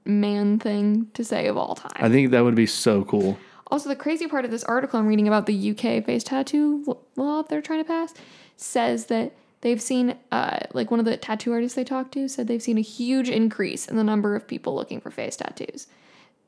man 0.05 0.59
thing 0.59 1.07
to 1.13 1.23
say 1.23 1.47
of 1.47 1.57
all 1.57 1.75
time. 1.75 1.91
I 1.95 2.09
think 2.09 2.31
that 2.31 2.43
would 2.43 2.55
be 2.55 2.65
so 2.65 3.03
cool. 3.05 3.37
Also, 3.67 3.87
the 3.87 3.95
crazy 3.95 4.27
part 4.27 4.43
of 4.43 4.51
this 4.51 4.63
article 4.65 4.99
I'm 4.99 5.07
reading 5.07 5.27
about 5.27 5.45
the 5.45 5.71
UK 5.71 6.03
face 6.05 6.23
tattoo 6.23 6.97
law 7.15 7.41
they're 7.43 7.61
trying 7.61 7.79
to 7.83 7.87
pass 7.87 8.13
says 8.57 9.05
that 9.05 9.31
they've 9.61 9.81
seen, 9.81 10.15
uh, 10.31 10.59
like 10.73 10.91
one 10.91 10.99
of 10.99 11.05
the 11.05 11.17
tattoo 11.17 11.51
artists 11.51 11.75
they 11.75 11.83
talked 11.83 12.13
to 12.13 12.27
said 12.27 12.47
they've 12.47 12.61
seen 12.61 12.77
a 12.77 12.81
huge 12.81 13.29
increase 13.29 13.87
in 13.87 13.95
the 13.95 14.03
number 14.03 14.35
of 14.35 14.47
people 14.47 14.75
looking 14.75 14.99
for 14.99 15.11
face 15.11 15.37
tattoos. 15.37 15.87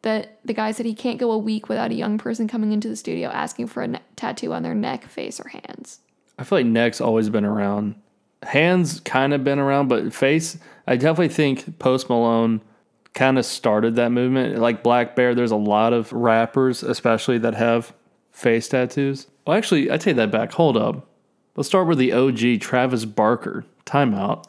That 0.01 0.39
the 0.43 0.53
guy 0.53 0.72
said 0.72 0.86
he 0.86 0.93
can't 0.93 1.20
go 1.20 1.32
a 1.32 1.38
week 1.38 1.70
without 1.70 1.91
a 1.91 1.96
young 1.96 2.17
person 2.17 2.48
coming 2.48 2.74
into 2.74 2.89
the 2.89 2.96
studio 2.96 3.29
asking 3.29 3.67
for 3.67 3.84
a 3.84 3.88
ne- 3.88 4.01
tattoo 4.17 4.53
on 4.53 4.62
their 4.63 4.75
neck, 4.75 5.05
face, 5.05 5.39
or 5.39 5.48
hands. 5.48 6.00
I 6.38 6.43
feel 6.43 6.60
like 6.60 6.65
neck's 6.65 7.00
always 7.00 7.29
been 7.29 7.46
around. 7.46 7.96
Hands 8.41 9.00
kind 9.01 9.34
of 9.34 9.46
been 9.46 9.60
around, 9.60 9.88
but 9.88 10.13
face, 10.13 10.58
I 10.88 10.98
definitely 10.98 11.29
think 11.29 11.79
Post 11.79 12.10
Malone 12.10 12.60
kind 13.13 13.38
of 13.38 13.46
started 13.46 13.96
that 13.96 14.12
movement. 14.12 14.58
Like 14.58 14.84
Blackbear, 14.84 15.36
there's 15.36 15.51
a 15.51 15.55
lot 15.55 15.93
of 15.93 16.12
rappers, 16.12 16.84
especially 16.84 17.38
that 17.38 17.53
have 17.53 17.93
face 18.32 18.67
tattoos. 18.67 19.27
Well, 19.46 19.55
actually, 19.55 19.91
I 19.91 19.98
take 19.98 20.17
that 20.17 20.32
back. 20.32 20.51
Hold 20.53 20.75
up. 20.75 21.08
Let's 21.55 21.69
start 21.69 21.88
with 21.88 22.00
the 22.00 22.13
OG, 22.13 22.62
Travis 22.62 23.05
Barker. 23.05 23.65
Timeout. 23.86 24.45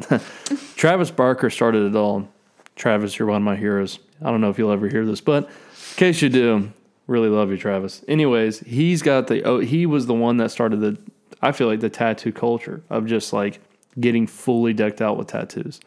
Travis 0.76 1.11
Barker 1.11 1.50
started 1.50 1.87
it 1.87 1.96
all. 1.96 2.28
Travis, 2.76 3.18
you're 3.18 3.28
one 3.28 3.38
of 3.38 3.42
my 3.42 3.56
heroes. 3.56 3.99
I 4.23 4.30
don't 4.30 4.40
know 4.40 4.49
if 4.49 4.58
you'll 4.58 4.73
ever 4.73 4.88
hear 4.88 5.04
this, 5.04 5.20
but 5.20 5.44
in 5.44 5.50
case 5.96 6.23
you 6.23 6.28
do, 6.28 6.73
really 7.06 7.28
love 7.28 7.50
you, 7.50 7.56
Travis. 7.56 8.02
Anyways, 8.08 8.61
he's 8.61 9.02
got 9.02 9.26
the, 9.26 9.42
oh, 9.44 9.58
he 9.61 9.87
was 9.87 10.06
the 10.06 10.14
one 10.14 10.38
that 10.38 10.50
started 10.50 10.80
the, 10.80 10.99
I 11.42 11.52
feel 11.52 11.66
like 11.66 11.80
the 11.80 11.90
tattoo 11.90 12.32
culture 12.32 12.82
of 12.88 13.06
just 13.06 13.32
like 13.32 13.61
getting 14.00 14.26
fully 14.26 14.73
decked 14.73 15.02
out 15.02 15.16
with 15.18 15.28
tattoos. 15.28 15.80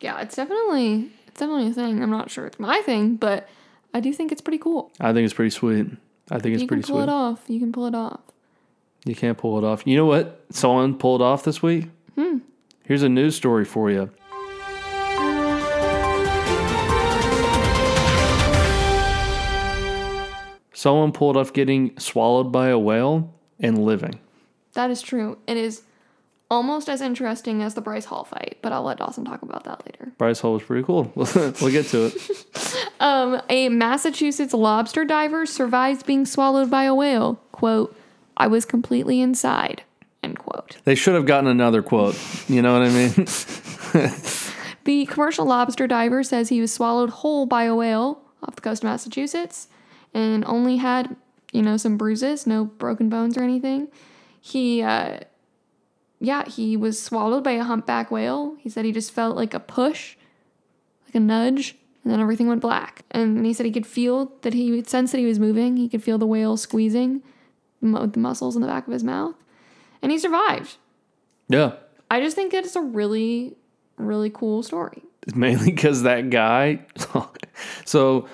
Yeah, 0.00 0.20
it's 0.20 0.36
definitely 0.36 1.10
it's 1.26 1.40
definitely 1.40 1.68
a 1.68 1.72
thing. 1.72 2.02
I'm 2.02 2.10
not 2.10 2.30
sure 2.30 2.46
it's 2.46 2.58
my 2.58 2.80
thing, 2.82 3.16
but 3.16 3.48
I 3.92 4.00
do 4.00 4.12
think 4.12 4.32
it's 4.32 4.40
pretty 4.40 4.58
cool. 4.58 4.92
I 5.00 5.12
think 5.12 5.24
it's 5.24 5.34
pretty 5.34 5.50
sweet. 5.50 5.86
I 6.30 6.38
think 6.38 6.54
it's 6.54 6.62
you 6.62 6.68
pretty 6.68 6.82
can 6.82 6.92
pull 6.92 6.98
sweet. 6.98 7.04
it 7.04 7.08
off. 7.10 7.44
You 7.48 7.58
can 7.60 7.72
pull 7.72 7.86
it 7.86 7.94
off. 7.94 8.20
You 9.04 9.14
can't 9.14 9.36
pull 9.36 9.58
it 9.58 9.64
off. 9.64 9.86
You 9.86 9.96
know 9.96 10.06
what? 10.06 10.44
Someone 10.50 10.96
pulled 10.96 11.20
off 11.20 11.44
this 11.44 11.62
week. 11.62 11.88
Hmm. 12.14 12.38
Here's 12.84 13.02
a 13.02 13.08
news 13.08 13.36
story 13.36 13.64
for 13.64 13.90
you. 13.90 14.10
Someone 20.72 21.12
pulled 21.12 21.36
off 21.36 21.52
getting 21.52 21.98
swallowed 21.98 22.50
by 22.50 22.68
a 22.68 22.78
whale 22.78 23.32
and 23.60 23.84
living. 23.84 24.20
That 24.72 24.90
is 24.90 25.00
true. 25.00 25.38
It 25.46 25.56
is 25.56 25.82
almost 26.50 26.88
as 26.88 27.00
interesting 27.00 27.62
as 27.62 27.74
the 27.74 27.80
Bryce 27.80 28.04
Hall 28.06 28.24
fight, 28.24 28.58
but 28.60 28.72
I'll 28.72 28.82
let 28.82 28.98
Dawson 28.98 29.24
talk 29.24 29.42
about 29.42 29.64
that 29.64 29.84
later. 29.86 30.12
Bryce 30.18 30.40
Hall 30.40 30.54
was 30.54 30.62
pretty 30.62 30.84
cool. 30.84 31.10
we'll 31.14 31.70
get 31.70 31.86
to 31.86 32.06
it. 32.06 32.30
Um, 33.00 33.42
a 33.50 33.68
Massachusetts 33.68 34.54
lobster 34.54 35.04
diver 35.04 35.44
survives 35.44 36.02
being 36.02 36.24
swallowed 36.24 36.70
by 36.70 36.84
a 36.84 36.94
whale. 36.94 37.34
Quote, 37.52 37.94
I 38.36 38.46
was 38.46 38.64
completely 38.64 39.20
inside. 39.20 39.82
End 40.22 40.38
quote. 40.38 40.76
They 40.84 40.94
should 40.94 41.14
have 41.14 41.26
gotten 41.26 41.48
another 41.48 41.82
quote. 41.82 42.18
You 42.48 42.62
know 42.62 42.78
what 42.78 42.82
I 42.82 42.90
mean? 42.90 44.12
The 44.84 45.06
commercial 45.06 45.46
lobster 45.46 45.86
diver 45.86 46.22
says 46.22 46.48
he 46.48 46.60
was 46.60 46.72
swallowed 46.72 47.10
whole 47.10 47.46
by 47.46 47.64
a 47.64 47.74
whale 47.74 48.20
off 48.42 48.54
the 48.54 48.60
coast 48.60 48.84
of 48.84 48.90
Massachusetts 48.90 49.68
and 50.12 50.44
only 50.44 50.76
had, 50.76 51.16
you 51.52 51.62
know, 51.62 51.78
some 51.78 51.96
bruises, 51.96 52.46
no 52.46 52.66
broken 52.66 53.08
bones 53.08 53.36
or 53.36 53.42
anything. 53.42 53.88
He, 54.40 54.82
uh, 54.82 55.20
yeah, 56.20 56.44
he 56.46 56.76
was 56.76 57.02
swallowed 57.02 57.42
by 57.42 57.52
a 57.52 57.64
humpback 57.64 58.10
whale. 58.10 58.56
He 58.58 58.68
said 58.68 58.84
he 58.84 58.92
just 58.92 59.10
felt 59.10 59.36
like 59.36 59.54
a 59.54 59.60
push, 59.60 60.16
like 61.06 61.14
a 61.14 61.20
nudge, 61.20 61.76
and 62.02 62.12
then 62.12 62.20
everything 62.20 62.46
went 62.46 62.60
black. 62.60 63.04
And 63.10 63.46
he 63.46 63.54
said 63.54 63.64
he 63.64 63.72
could 63.72 63.86
feel 63.86 64.32
that 64.42 64.52
he 64.52 64.70
would 64.70 64.88
sense 64.88 65.12
that 65.12 65.18
he 65.18 65.26
was 65.26 65.38
moving. 65.38 65.78
He 65.78 65.88
could 65.88 66.02
feel 66.02 66.18
the 66.18 66.26
whale 66.26 66.58
squeezing 66.58 67.22
the 67.92 68.18
muscles 68.18 68.56
in 68.56 68.62
the 68.62 68.68
back 68.68 68.86
of 68.86 68.92
his 68.92 69.04
mouth. 69.04 69.34
And 70.02 70.12
he 70.12 70.18
survived. 70.18 70.76
yeah. 71.48 71.72
I 72.10 72.20
just 72.20 72.36
think 72.36 72.52
it's 72.52 72.76
a 72.76 72.82
really, 72.82 73.56
really 73.96 74.30
cool 74.30 74.62
story. 74.62 75.02
mainly 75.34 75.70
because 75.72 76.02
that 76.02 76.28
guy. 76.30 76.80
so, 77.84 78.28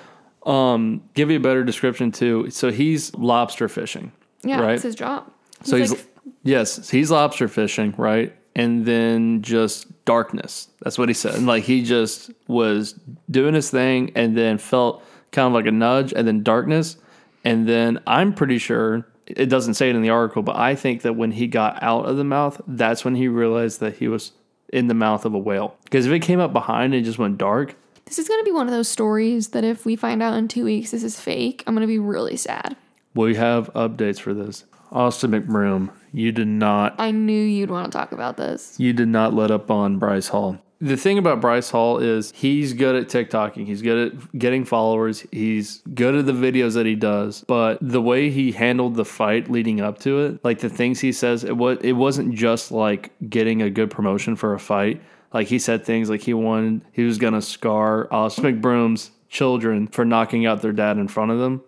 um, 0.45 1.01
give 1.13 1.31
you 1.31 1.37
a 1.37 1.39
better 1.39 1.63
description 1.63 2.11
too. 2.11 2.49
So 2.49 2.69
he's 2.71 3.15
lobster 3.15 3.69
fishing. 3.69 4.11
Yeah, 4.43 4.59
Right. 4.61 4.73
it's 4.73 4.83
his 4.83 4.95
job. 4.95 5.31
So 5.63 5.77
he's 5.77 5.91
like, 5.91 6.05
yes, 6.43 6.89
he's 6.89 7.09
lobster 7.11 7.47
fishing, 7.47 7.93
right? 7.97 8.35
And 8.55 8.85
then 8.85 9.41
just 9.41 9.87
darkness. 10.05 10.67
That's 10.81 10.97
what 10.97 11.07
he 11.09 11.13
said. 11.13 11.35
And 11.35 11.47
like 11.47 11.63
he 11.63 11.83
just 11.83 12.31
was 12.47 12.99
doing 13.29 13.53
his 13.53 13.69
thing, 13.71 14.11
and 14.15 14.35
then 14.37 14.57
felt 14.57 15.03
kind 15.31 15.47
of 15.47 15.53
like 15.53 15.65
a 15.67 15.71
nudge, 15.71 16.11
and 16.13 16.27
then 16.27 16.43
darkness, 16.43 16.97
and 17.45 17.67
then 17.67 17.99
I'm 18.05 18.33
pretty 18.33 18.57
sure 18.57 19.07
it 19.37 19.47
doesn't 19.47 19.73
say 19.75 19.89
it 19.89 19.95
in 19.95 20.01
the 20.01 20.09
article, 20.09 20.41
but 20.43 20.55
I 20.55 20.75
think 20.75 21.01
that 21.01 21.13
when 21.15 21.31
he 21.31 21.47
got 21.47 21.81
out 21.81 22.05
of 22.05 22.17
the 22.17 22.23
mouth, 22.23 22.61
that's 22.67 23.03
when 23.05 23.15
he 23.15 23.27
realized 23.27 23.79
that 23.79 23.97
he 23.97 24.07
was 24.07 24.31
in 24.71 24.87
the 24.87 24.93
mouth 24.93 25.25
of 25.25 25.33
a 25.33 25.37
whale. 25.37 25.75
Because 25.83 26.05
if 26.05 26.11
it 26.11 26.19
came 26.19 26.39
up 26.39 26.53
behind 26.53 26.93
and 26.93 27.03
just 27.05 27.17
went 27.17 27.37
dark, 27.37 27.75
this 28.05 28.19
is 28.19 28.27
going 28.27 28.39
to 28.41 28.45
be 28.45 28.51
one 28.51 28.67
of 28.67 28.73
those 28.73 28.87
stories 28.89 29.49
that 29.49 29.63
if 29.63 29.85
we 29.85 29.95
find 29.95 30.21
out 30.21 30.33
in 30.33 30.47
two 30.47 30.65
weeks 30.65 30.91
this 30.91 31.03
is 31.03 31.19
fake, 31.19 31.63
I'm 31.67 31.73
going 31.75 31.81
to 31.81 31.87
be 31.87 31.99
really 31.99 32.35
sad. 32.37 32.75
we 33.13 33.35
have 33.35 33.71
updates 33.73 34.19
for 34.19 34.33
this. 34.33 34.65
Austin 34.91 35.31
McBroom, 35.31 35.89
you 36.11 36.33
did 36.33 36.47
not 36.49 36.95
I 36.99 37.11
knew 37.11 37.41
you'd 37.41 37.71
want 37.71 37.89
to 37.89 37.97
talk 37.97 38.11
about 38.11 38.35
this. 38.37 38.75
you 38.77 38.91
did 38.91 39.07
not 39.07 39.33
let 39.33 39.49
up 39.51 39.71
on 39.71 39.97
Bryce 39.99 40.27
Hall. 40.27 40.57
The 40.81 40.97
thing 40.97 41.19
about 41.19 41.41
Bryce 41.41 41.69
Hall 41.69 41.99
is 41.99 42.33
he's 42.35 42.73
good 42.73 42.95
at 42.95 43.07
TikToking. 43.07 43.67
He's 43.67 43.83
good 43.83 44.13
at 44.13 44.37
getting 44.37 44.65
followers. 44.65 45.23
He's 45.31 45.83
good 45.93 46.15
at 46.15 46.25
the 46.25 46.31
videos 46.31 46.73
that 46.73 46.87
he 46.87 46.95
does. 46.95 47.43
But 47.47 47.77
the 47.81 48.01
way 48.01 48.31
he 48.31 48.51
handled 48.51 48.95
the 48.95 49.05
fight 49.05 49.49
leading 49.49 49.79
up 49.79 49.99
to 49.99 50.21
it, 50.21 50.43
like 50.43 50.59
the 50.59 50.69
things 50.69 50.99
he 50.99 51.11
says, 51.11 51.43
it 51.43 51.55
was 51.55 51.77
it 51.81 51.93
wasn't 51.93 52.33
just 52.33 52.71
like 52.71 53.11
getting 53.29 53.61
a 53.61 53.69
good 53.69 53.91
promotion 53.91 54.35
for 54.35 54.55
a 54.55 54.59
fight. 54.59 55.01
Like 55.31 55.47
he 55.47 55.59
said 55.59 55.85
things 55.85 56.09
like 56.09 56.21
he 56.21 56.33
wanted 56.33 56.81
he 56.93 57.03
was 57.03 57.19
gonna 57.19 57.43
scar 57.43 58.11
Austin 58.11 58.43
McBroom's 58.43 59.11
children 59.29 59.87
for 59.87 60.03
knocking 60.03 60.47
out 60.47 60.63
their 60.63 60.73
dad 60.73 60.97
in 60.97 61.07
front 61.07 61.29
of 61.29 61.37
them. 61.37 61.61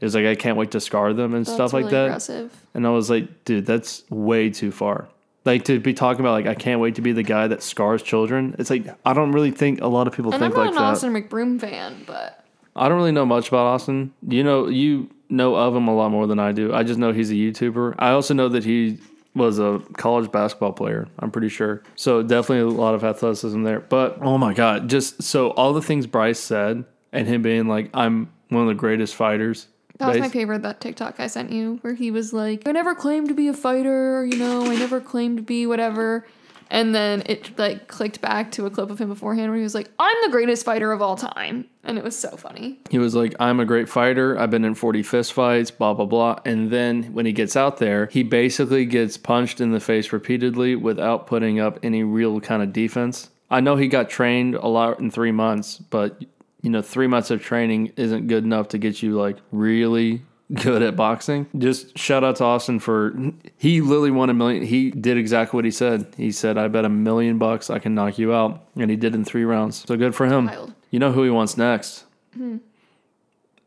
It 0.00 0.04
was 0.04 0.14
like 0.14 0.26
I 0.26 0.36
can't 0.36 0.56
wait 0.56 0.70
to 0.70 0.80
scar 0.80 1.12
them 1.12 1.34
and 1.34 1.44
That's 1.44 1.54
stuff 1.54 1.72
like 1.72 1.86
really 1.86 1.96
that. 1.96 2.06
Aggressive. 2.06 2.62
And 2.74 2.86
I 2.86 2.90
was 2.90 3.10
like, 3.10 3.44
dude, 3.44 3.66
that's 3.66 4.08
way 4.08 4.50
too 4.50 4.70
far. 4.70 5.08
Like 5.44 5.64
to 5.64 5.80
be 5.80 5.92
talking 5.92 6.20
about 6.20 6.32
like 6.32 6.46
I 6.46 6.54
can't 6.54 6.80
wait 6.80 6.94
to 6.96 7.02
be 7.02 7.12
the 7.12 7.22
guy 7.22 7.48
that 7.48 7.62
scars 7.62 8.02
children. 8.02 8.54
It's 8.58 8.70
like 8.70 8.86
I 9.04 9.12
don't 9.12 9.32
really 9.32 9.50
think 9.50 9.80
a 9.80 9.88
lot 9.88 10.06
of 10.06 10.12
people 10.14 10.30
think 10.30 10.40
like 10.40 10.52
that. 10.52 10.60
And 10.60 10.68
think 10.68 10.76
I'm 10.78 10.82
not 10.82 10.90
like 10.92 11.02
an 11.02 11.12
that. 11.12 11.18
Austin 11.18 11.28
McBroom 11.28 11.60
fan, 11.60 12.04
but 12.06 12.44
I 12.76 12.88
don't 12.88 12.96
really 12.96 13.12
know 13.12 13.26
much 13.26 13.48
about 13.48 13.66
Austin. 13.66 14.12
You 14.26 14.44
know, 14.44 14.68
you 14.68 15.10
know 15.28 15.54
of 15.54 15.74
him 15.74 15.88
a 15.88 15.94
lot 15.94 16.10
more 16.10 16.26
than 16.26 16.38
I 16.38 16.52
do. 16.52 16.72
I 16.72 16.82
just 16.82 16.98
know 16.98 17.12
he's 17.12 17.30
a 17.30 17.34
YouTuber. 17.34 17.96
I 17.98 18.10
also 18.10 18.34
know 18.34 18.48
that 18.50 18.64
he 18.64 18.98
was 19.34 19.58
a 19.58 19.82
college 19.96 20.30
basketball 20.30 20.72
player. 20.72 21.08
I'm 21.18 21.30
pretty 21.30 21.48
sure. 21.48 21.82
So 21.96 22.22
definitely 22.22 22.74
a 22.74 22.78
lot 22.78 22.94
of 22.94 23.02
athleticism 23.02 23.62
there. 23.62 23.80
But 23.80 24.18
oh 24.20 24.38
my 24.38 24.52
god, 24.54 24.88
just 24.88 25.22
so 25.22 25.50
all 25.50 25.72
the 25.72 25.82
things 25.82 26.06
Bryce 26.06 26.38
said 26.38 26.84
and 27.12 27.26
him 27.26 27.42
being 27.42 27.66
like, 27.66 27.90
I'm 27.94 28.30
one 28.48 28.62
of 28.62 28.68
the 28.68 28.74
greatest 28.74 29.14
fighters. 29.14 29.68
That 30.02 30.12
was 30.12 30.18
my 30.18 30.28
favorite 30.28 30.62
that 30.62 30.80
TikTok 30.80 31.18
I 31.18 31.26
sent 31.26 31.50
you 31.52 31.78
where 31.82 31.94
he 31.94 32.10
was 32.10 32.32
like, 32.32 32.66
I 32.66 32.72
never 32.72 32.94
claimed 32.94 33.28
to 33.28 33.34
be 33.34 33.48
a 33.48 33.54
fighter, 33.54 34.24
you 34.24 34.36
know, 34.36 34.70
I 34.70 34.76
never 34.76 35.00
claimed 35.00 35.38
to 35.38 35.42
be 35.42 35.66
whatever. 35.66 36.26
And 36.70 36.94
then 36.94 37.22
it 37.26 37.58
like 37.58 37.86
clicked 37.86 38.22
back 38.22 38.50
to 38.52 38.64
a 38.64 38.70
clip 38.70 38.88
of 38.88 38.98
him 38.98 39.10
beforehand 39.10 39.50
where 39.50 39.58
he 39.58 39.62
was 39.62 39.74
like, 39.74 39.90
I'm 39.98 40.16
the 40.22 40.30
greatest 40.30 40.64
fighter 40.64 40.90
of 40.90 41.02
all 41.02 41.16
time. 41.16 41.66
And 41.84 41.98
it 41.98 42.04
was 42.04 42.18
so 42.18 42.30
funny. 42.30 42.80
He 42.88 42.98
was 42.98 43.14
like, 43.14 43.34
I'm 43.38 43.60
a 43.60 43.66
great 43.66 43.90
fighter. 43.90 44.38
I've 44.38 44.50
been 44.50 44.64
in 44.64 44.74
40 44.74 45.02
fist 45.02 45.34
fights, 45.34 45.70
blah, 45.70 45.92
blah, 45.92 46.06
blah. 46.06 46.38
And 46.46 46.70
then 46.70 47.12
when 47.12 47.26
he 47.26 47.32
gets 47.32 47.56
out 47.56 47.76
there, 47.76 48.06
he 48.06 48.22
basically 48.22 48.86
gets 48.86 49.18
punched 49.18 49.60
in 49.60 49.72
the 49.72 49.80
face 49.80 50.14
repeatedly 50.14 50.74
without 50.74 51.26
putting 51.26 51.60
up 51.60 51.78
any 51.82 52.04
real 52.04 52.40
kind 52.40 52.62
of 52.62 52.72
defense. 52.72 53.28
I 53.50 53.60
know 53.60 53.76
he 53.76 53.86
got 53.86 54.08
trained 54.08 54.54
a 54.54 54.66
lot 54.66 54.98
in 54.98 55.10
three 55.10 55.32
months, 55.32 55.76
but, 55.76 56.24
you 56.62 56.70
know, 56.70 56.80
three 56.80 57.06
months 57.06 57.30
of 57.30 57.42
training 57.42 57.92
isn't 57.96 58.28
good 58.28 58.44
enough 58.44 58.68
to 58.68 58.78
get 58.78 59.02
you 59.02 59.18
like 59.18 59.36
really 59.50 60.22
good 60.54 60.82
at 60.82 60.96
boxing. 60.96 61.46
Just 61.58 61.98
shout 61.98 62.24
out 62.24 62.36
to 62.36 62.44
Austin 62.44 62.78
for 62.78 63.14
he 63.56 63.80
literally 63.80 64.10
won 64.10 64.30
a 64.30 64.34
million. 64.34 64.62
He 64.64 64.90
did 64.90 65.16
exactly 65.16 65.56
what 65.56 65.64
he 65.64 65.70
said. 65.70 66.14
He 66.16 66.30
said, 66.30 66.58
I 66.58 66.68
bet 66.68 66.84
a 66.84 66.88
million 66.88 67.38
bucks 67.38 67.70
I 67.70 67.78
can 67.78 67.94
knock 67.94 68.18
you 68.18 68.32
out. 68.32 68.64
And 68.76 68.90
he 68.90 68.96
did 68.96 69.14
in 69.14 69.24
three 69.24 69.44
rounds. 69.44 69.84
So 69.86 69.96
good 69.96 70.14
for 70.14 70.26
him. 70.26 70.46
Wild. 70.46 70.72
You 70.90 70.98
know 70.98 71.12
who 71.12 71.24
he 71.24 71.30
wants 71.30 71.56
next? 71.56 72.04
Hmm. 72.34 72.58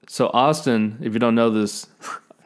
So 0.08 0.30
Austin, 0.34 1.00
if 1.02 1.14
you 1.14 1.20
don't 1.20 1.36
know 1.36 1.50
this, 1.50 1.88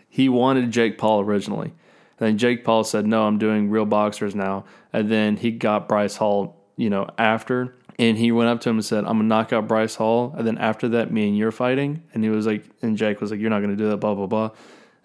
he 0.10 0.29
wanted 0.29 0.72
Jake 0.72 0.98
Paul 0.98 1.22
originally. 1.22 1.74
And 2.18 2.27
then 2.27 2.38
Jake 2.38 2.63
Paul 2.63 2.84
said, 2.84 3.06
"No, 3.06 3.27
I'm 3.27 3.38
doing 3.38 3.70
real 3.70 3.86
boxers 3.86 4.36
now." 4.36 4.65
And 4.91 5.10
then 5.10 5.38
he 5.38 5.51
got 5.51 5.88
Bryce 5.88 6.15
Hall, 6.15 6.58
you 6.77 6.89
know, 6.89 7.08
after, 7.18 7.75
and 8.00 8.18
he 8.18 8.32
went 8.32 8.50
up 8.50 8.62
to 8.62 8.70
him 8.70 8.77
and 8.77 8.86
said, 8.86 9.00
"I'm 9.06 9.18
gonna 9.18 9.24
knock 9.25 9.53
out 9.53 9.68
Bryce 9.68 9.96
Hall." 9.96 10.34
And 10.38 10.48
then 10.48 10.58
after 10.58 10.88
that, 10.89 11.12
me 11.12 11.27
and 11.27 11.38
you're 11.38 11.51
fighting. 11.51 12.01
And 12.13 12.24
he 12.24 12.29
was 12.32 12.48
like, 12.48 12.63
and 12.82 12.98
Jake 12.98 13.22
was 13.22 13.29
like, 13.29 13.39
"You're 13.39 13.51
not 13.51 13.62
gonna 13.62 13.75
do 13.75 13.89
that." 13.89 13.98
Blah 13.98 14.15
blah 14.15 14.25
blah. 14.27 14.50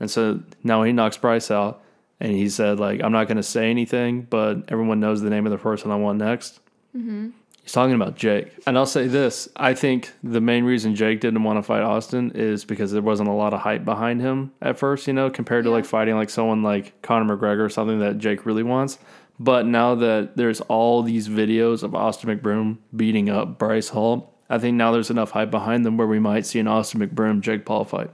And 0.01 0.11
so 0.11 0.41
now 0.63 0.83
he 0.85 0.93
knocks 0.93 1.17
Bryce 1.19 1.51
out, 1.51 1.83
and 2.21 2.33
he 2.33 2.49
said, 2.49 2.79
"Like 2.81 3.03
I'm 3.03 3.13
not 3.13 3.29
gonna 3.29 3.43
say 3.43 3.71
anything, 3.71 4.23
but 4.31 4.65
everyone 4.69 5.01
knows 5.01 5.21
the 5.21 5.31
name 5.31 5.45
of 5.45 5.53
the 5.53 5.59
person 5.59 5.91
I 5.91 5.97
want 5.97 6.19
next." 6.19 6.61
Mm-hmm. 6.97 7.31
He's 7.63 7.73
talking 7.73 7.95
about 7.95 8.15
Jake. 8.15 8.53
And 8.67 8.77
I'll 8.77 8.85
say 8.85 9.07
this 9.07 9.49
I 9.57 9.73
think 9.73 10.13
the 10.23 10.41
main 10.43 10.65
reason 10.65 10.95
Jake 10.95 11.21
didn't 11.21 11.43
want 11.45 11.59
to 11.59 11.63
fight 11.63 11.83
Austin 11.83 12.31
is 12.35 12.63
because 12.65 12.93
there 12.93 13.01
wasn't 13.01 13.31
a 13.31 13.33
lot 13.33 13.55
of 13.55 13.61
hype 13.61 13.87
behind 13.87 14.21
him 14.21 14.53
at 14.61 14.79
first, 14.79 15.07
you 15.07 15.15
know, 15.15 15.31
compared 15.31 15.65
to 15.65 15.71
Yeah. 15.71 15.77
like 15.77 15.87
fighting 15.87 16.15
like 16.15 16.29
someone 16.29 16.63
like 16.63 17.01
Conor 17.01 17.35
McGregor 17.37 17.65
or 17.65 17.71
something 17.71 18.01
that 18.01 18.19
Jake 18.19 18.45
really 18.45 18.63
wants. 18.63 18.99
But 19.38 19.67
now 19.67 19.95
that 19.97 20.37
there's 20.37 20.61
all 20.62 21.03
these 21.03 21.29
videos 21.29 21.83
of 21.83 21.95
Austin 21.95 22.37
McBroom 22.37 22.79
beating 22.95 23.29
up 23.29 23.59
Bryce 23.59 23.88
Hall, 23.88 24.33
I 24.49 24.59
think 24.59 24.76
now 24.76 24.93
there's 24.93 25.11
enough 25.11 25.33
hype 25.33 25.50
behind 25.50 25.85
them 25.85 25.97
where 25.97 26.07
we 26.07 26.19
might 26.21 26.47
see 26.47 26.61
an 26.61 26.69
Austin 26.69 27.00
McBroom 27.00 27.41
Jake 27.41 27.64
Paul 27.64 27.85
fight. 27.85 28.11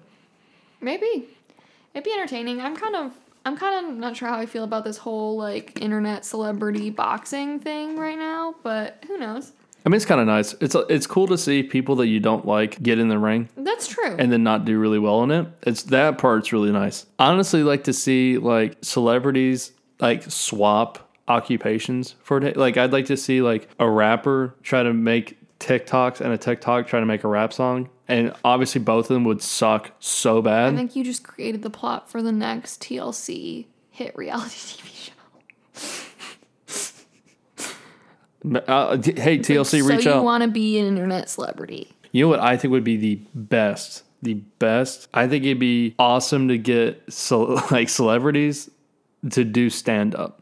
Maybe. 0.81 1.27
It'd 1.95 2.05
be 2.05 2.13
entertaining. 2.13 2.61
I'm 2.61 2.77
kind 2.77 2.97
of 2.97 3.13
I'm 3.45 3.57
kind 3.57 3.87
of 3.87 3.95
not 3.97 4.17
sure 4.17 4.29
how 4.29 4.39
I 4.39 4.47
feel 4.47 4.65
about 4.65 4.85
this 4.85 4.97
whole 4.99 5.37
like 5.37 5.81
internet 5.81 6.25
celebrity 6.25 6.91
boxing 6.91 7.59
thing 7.59 7.99
right 7.99 8.19
now, 8.19 8.55
but 8.63 9.03
who 9.07 9.19
knows? 9.19 9.53
I 9.85 9.89
mean, 9.89 9.97
it's 9.97 10.05
kind 10.05 10.21
of 10.21 10.27
nice. 10.27 10.55
It's 10.61 10.77
it's 10.89 11.07
cool 11.07 11.27
to 11.29 11.39
see 11.39 11.63
people 11.63 11.97
that 11.97 12.07
you 12.07 12.21
don't 12.21 12.47
like 12.47 12.83
get 12.83 12.99
in 12.99 13.09
the 13.09 13.19
ring 13.19 13.49
That's 13.57 13.89
true. 13.89 14.15
and 14.19 14.31
then 14.31 14.43
not 14.43 14.65
do 14.67 14.79
really 14.79 14.99
well 14.99 15.23
in 15.23 15.31
it. 15.31 15.47
It's 15.63 15.85
that 15.85 16.19
part's 16.19 16.53
really 16.53 16.71
nice. 16.71 17.07
Honestly, 17.19 17.63
like 17.63 17.85
to 17.85 17.93
see 17.93 18.39
like 18.39 18.77
celebrities 18.83 19.73
like 19.99 20.23
swap 20.31 21.10
occupations 21.31 22.17
for 22.23 22.39
a 22.39 22.41
day. 22.41 22.53
Like 22.53 22.77
I'd 22.77 22.93
like 22.93 23.07
to 23.07 23.17
see 23.17 23.41
like 23.41 23.69
a 23.79 23.89
rapper 23.89 24.55
try 24.63 24.83
to 24.83 24.93
make 24.93 25.39
TikToks 25.61 26.21
and 26.21 26.33
a 26.33 26.39
TikTok 26.39 26.87
try 26.89 27.01
to 27.01 27.07
make 27.07 27.23
a 27.23 27.29
rap 27.29 27.53
song, 27.53 27.89
and 28.09 28.35
obviously 28.45 28.81
both 28.81 29.07
of 29.07 29.15
them 29.15 29.25
would 29.25 29.41
suck 29.41 29.93
so 30.01 30.43
bad. 30.43 30.73
I 30.73 30.77
think 30.77 30.97
you 30.97 31.05
just 31.05 31.23
created 31.23 31.63
the 31.63 31.71
plot 31.71 32.11
for 32.11 32.23
the 32.23 32.33
next 32.33 32.83
TLC 32.83 33.67
hit 33.91 34.17
reality 34.17 34.57
TV 34.57 34.97
show. 34.97 35.13
Uh, 38.67 38.97
d- 38.97 39.21
hey 39.21 39.39
TLC, 39.39 39.87
reach 39.87 39.99
out 39.99 40.03
so 40.03 40.17
you 40.17 40.23
want 40.23 40.43
to 40.43 40.49
be 40.49 40.79
an 40.79 40.87
internet 40.87 41.29
celebrity? 41.29 41.93
You 42.13 42.25
know 42.25 42.29
what 42.29 42.41
I 42.41 42.57
think 42.57 42.73
would 42.73 42.85
be 42.85 42.97
the 42.97 43.21
best? 43.35 44.03
The 44.23 44.35
best. 44.35 45.09
I 45.15 45.29
think 45.29 45.45
it'd 45.45 45.59
be 45.59 45.95
awesome 45.99 46.49
to 46.49 46.59
get 46.59 47.03
so, 47.13 47.61
like 47.71 47.89
celebrities 47.89 48.71
to 49.31 49.45
do 49.45 49.69
stand 49.69 50.15
up 50.15 50.40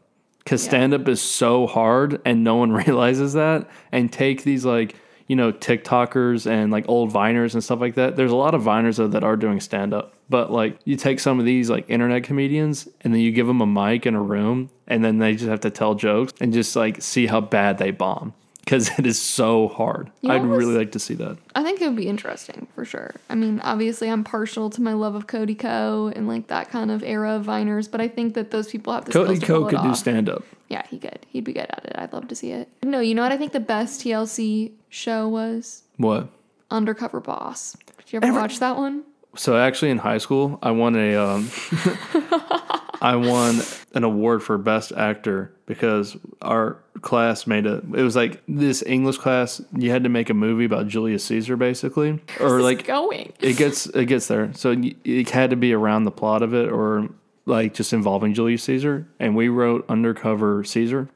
because 0.49 0.63
Yeah. 0.63 0.69
stand 0.69 0.93
up 0.95 1.07
is 1.07 1.21
so 1.21 1.67
hard 1.67 2.19
and 2.25 2.43
no 2.43 2.55
one 2.55 2.71
realizes 2.85 3.33
that. 3.33 3.69
And 3.91 4.11
take 4.11 4.43
these 4.43 4.65
like 4.65 4.95
you 5.27 5.35
know 5.35 5.51
TikTokers 5.51 6.49
and 6.49 6.71
like 6.71 6.85
old 6.87 7.13
Viners 7.13 7.53
and 7.53 7.63
stuff 7.63 7.79
like 7.79 7.93
that. 7.95 8.15
There's 8.15 8.31
a 8.31 8.35
lot 8.35 8.55
of 8.55 8.63
Viners 8.63 8.97
though 8.97 9.07
that 9.09 9.23
are 9.23 9.35
doing 9.37 9.59
stand 9.59 9.93
up, 9.93 10.15
but 10.27 10.51
like 10.51 10.79
you 10.85 10.95
take 10.95 11.19
some 11.19 11.39
of 11.39 11.45
these 11.45 11.69
like 11.69 11.85
internet 11.87 12.23
comedians 12.23 12.87
and 13.01 13.13
then 13.13 13.21
you 13.21 13.31
give 13.31 13.45
them 13.45 13.61
a 13.61 13.67
mic 13.67 14.07
in 14.07 14.15
a 14.15 14.21
room 14.21 14.71
and 14.87 15.03
then 15.05 15.19
they 15.19 15.33
just 15.35 15.47
have 15.47 15.59
to 15.61 15.69
tell 15.69 15.93
jokes 15.93 16.33
and 16.41 16.51
just 16.51 16.75
like 16.75 16.99
see 17.01 17.27
how 17.27 17.41
bad 17.41 17.77
they 17.77 17.91
bomb. 17.91 18.33
Because 18.69 18.91
it 18.99 19.07
is 19.07 19.19
so 19.19 19.67
hard. 19.67 20.11
You 20.21 20.29
know 20.29 20.35
I'd 20.35 20.45
really 20.45 20.77
like 20.77 20.91
to 20.91 20.99
see 20.99 21.15
that. 21.15 21.37
I 21.55 21.63
think 21.63 21.81
it 21.81 21.87
would 21.87 21.95
be 21.95 22.07
interesting 22.07 22.67
for 22.75 22.85
sure. 22.85 23.15
I 23.27 23.33
mean, 23.33 23.59
obviously, 23.61 24.09
I'm 24.11 24.23
partial 24.23 24.69
to 24.69 24.79
my 24.83 24.93
love 24.93 25.15
of 25.15 25.25
Cody 25.25 25.55
Ko 25.55 26.11
and 26.15 26.27
like 26.27 26.47
that 26.49 26.69
kind 26.69 26.91
of 26.91 27.01
era 27.01 27.31
of 27.31 27.47
Viners, 27.47 27.89
but 27.89 27.99
I 27.99 28.07
think 28.07 28.35
that 28.35 28.51
those 28.51 28.67
people 28.69 28.93
have 28.93 29.05
the 29.05 29.11
Cody 29.11 29.37
skills 29.37 29.39
to 29.39 29.45
pull 29.47 29.69
Ko 29.71 29.77
could 29.81 29.89
do 29.89 29.95
stand 29.95 30.29
up. 30.29 30.43
Yeah, 30.67 30.83
he 30.87 30.99
could. 30.99 31.25
He'd 31.29 31.45
be 31.45 31.53
good 31.53 31.65
at 31.67 31.83
it. 31.85 31.95
I'd 31.97 32.13
love 32.13 32.27
to 32.27 32.35
see 32.35 32.51
it. 32.51 32.69
No, 32.83 32.99
you 32.99 33.15
know 33.15 33.23
what 33.23 33.31
I 33.31 33.37
think 33.37 33.53
the 33.53 33.59
best 33.59 34.01
TLC 34.01 34.73
show 34.89 35.27
was? 35.27 35.81
What? 35.97 36.29
Undercover 36.69 37.19
Boss. 37.21 37.75
Did 37.97 38.13
you 38.13 38.17
ever 38.17 38.27
Every- 38.27 38.39
watch 38.39 38.59
that 38.59 38.77
one? 38.77 39.03
So 39.35 39.57
actually, 39.57 39.91
in 39.91 39.99
high 39.99 40.17
school, 40.17 40.59
I 40.61 40.71
won 40.71 40.95
a 40.95 41.15
um, 41.15 41.49
I 43.01 43.15
won 43.15 43.61
an 43.93 44.03
award 44.03 44.43
for 44.43 44.57
best 44.57 44.91
actor 44.91 45.53
because 45.65 46.17
our 46.41 46.77
class 47.01 47.47
made 47.47 47.65
a. 47.65 47.77
It 47.77 48.03
was 48.03 48.15
like 48.15 48.41
this 48.47 48.83
English 48.83 49.17
class. 49.17 49.61
You 49.77 49.91
had 49.91 50.03
to 50.03 50.09
make 50.09 50.29
a 50.29 50.33
movie 50.33 50.65
about 50.65 50.87
Julius 50.87 51.23
Caesar, 51.25 51.55
basically, 51.55 52.19
or 52.39 52.61
like 52.61 52.85
going. 52.85 53.33
it 53.39 53.57
gets 53.57 53.85
it 53.87 54.05
gets 54.05 54.27
there. 54.27 54.51
So 54.53 54.75
it 55.03 55.29
had 55.29 55.51
to 55.51 55.55
be 55.55 55.73
around 55.73 56.05
the 56.05 56.11
plot 56.11 56.41
of 56.41 56.53
it, 56.53 56.71
or 56.71 57.09
like 57.45 57.73
just 57.73 57.93
involving 57.93 58.33
Julius 58.33 58.63
Caesar. 58.63 59.07
And 59.19 59.35
we 59.35 59.47
wrote 59.47 59.85
undercover 59.89 60.63
Caesar. 60.63 61.09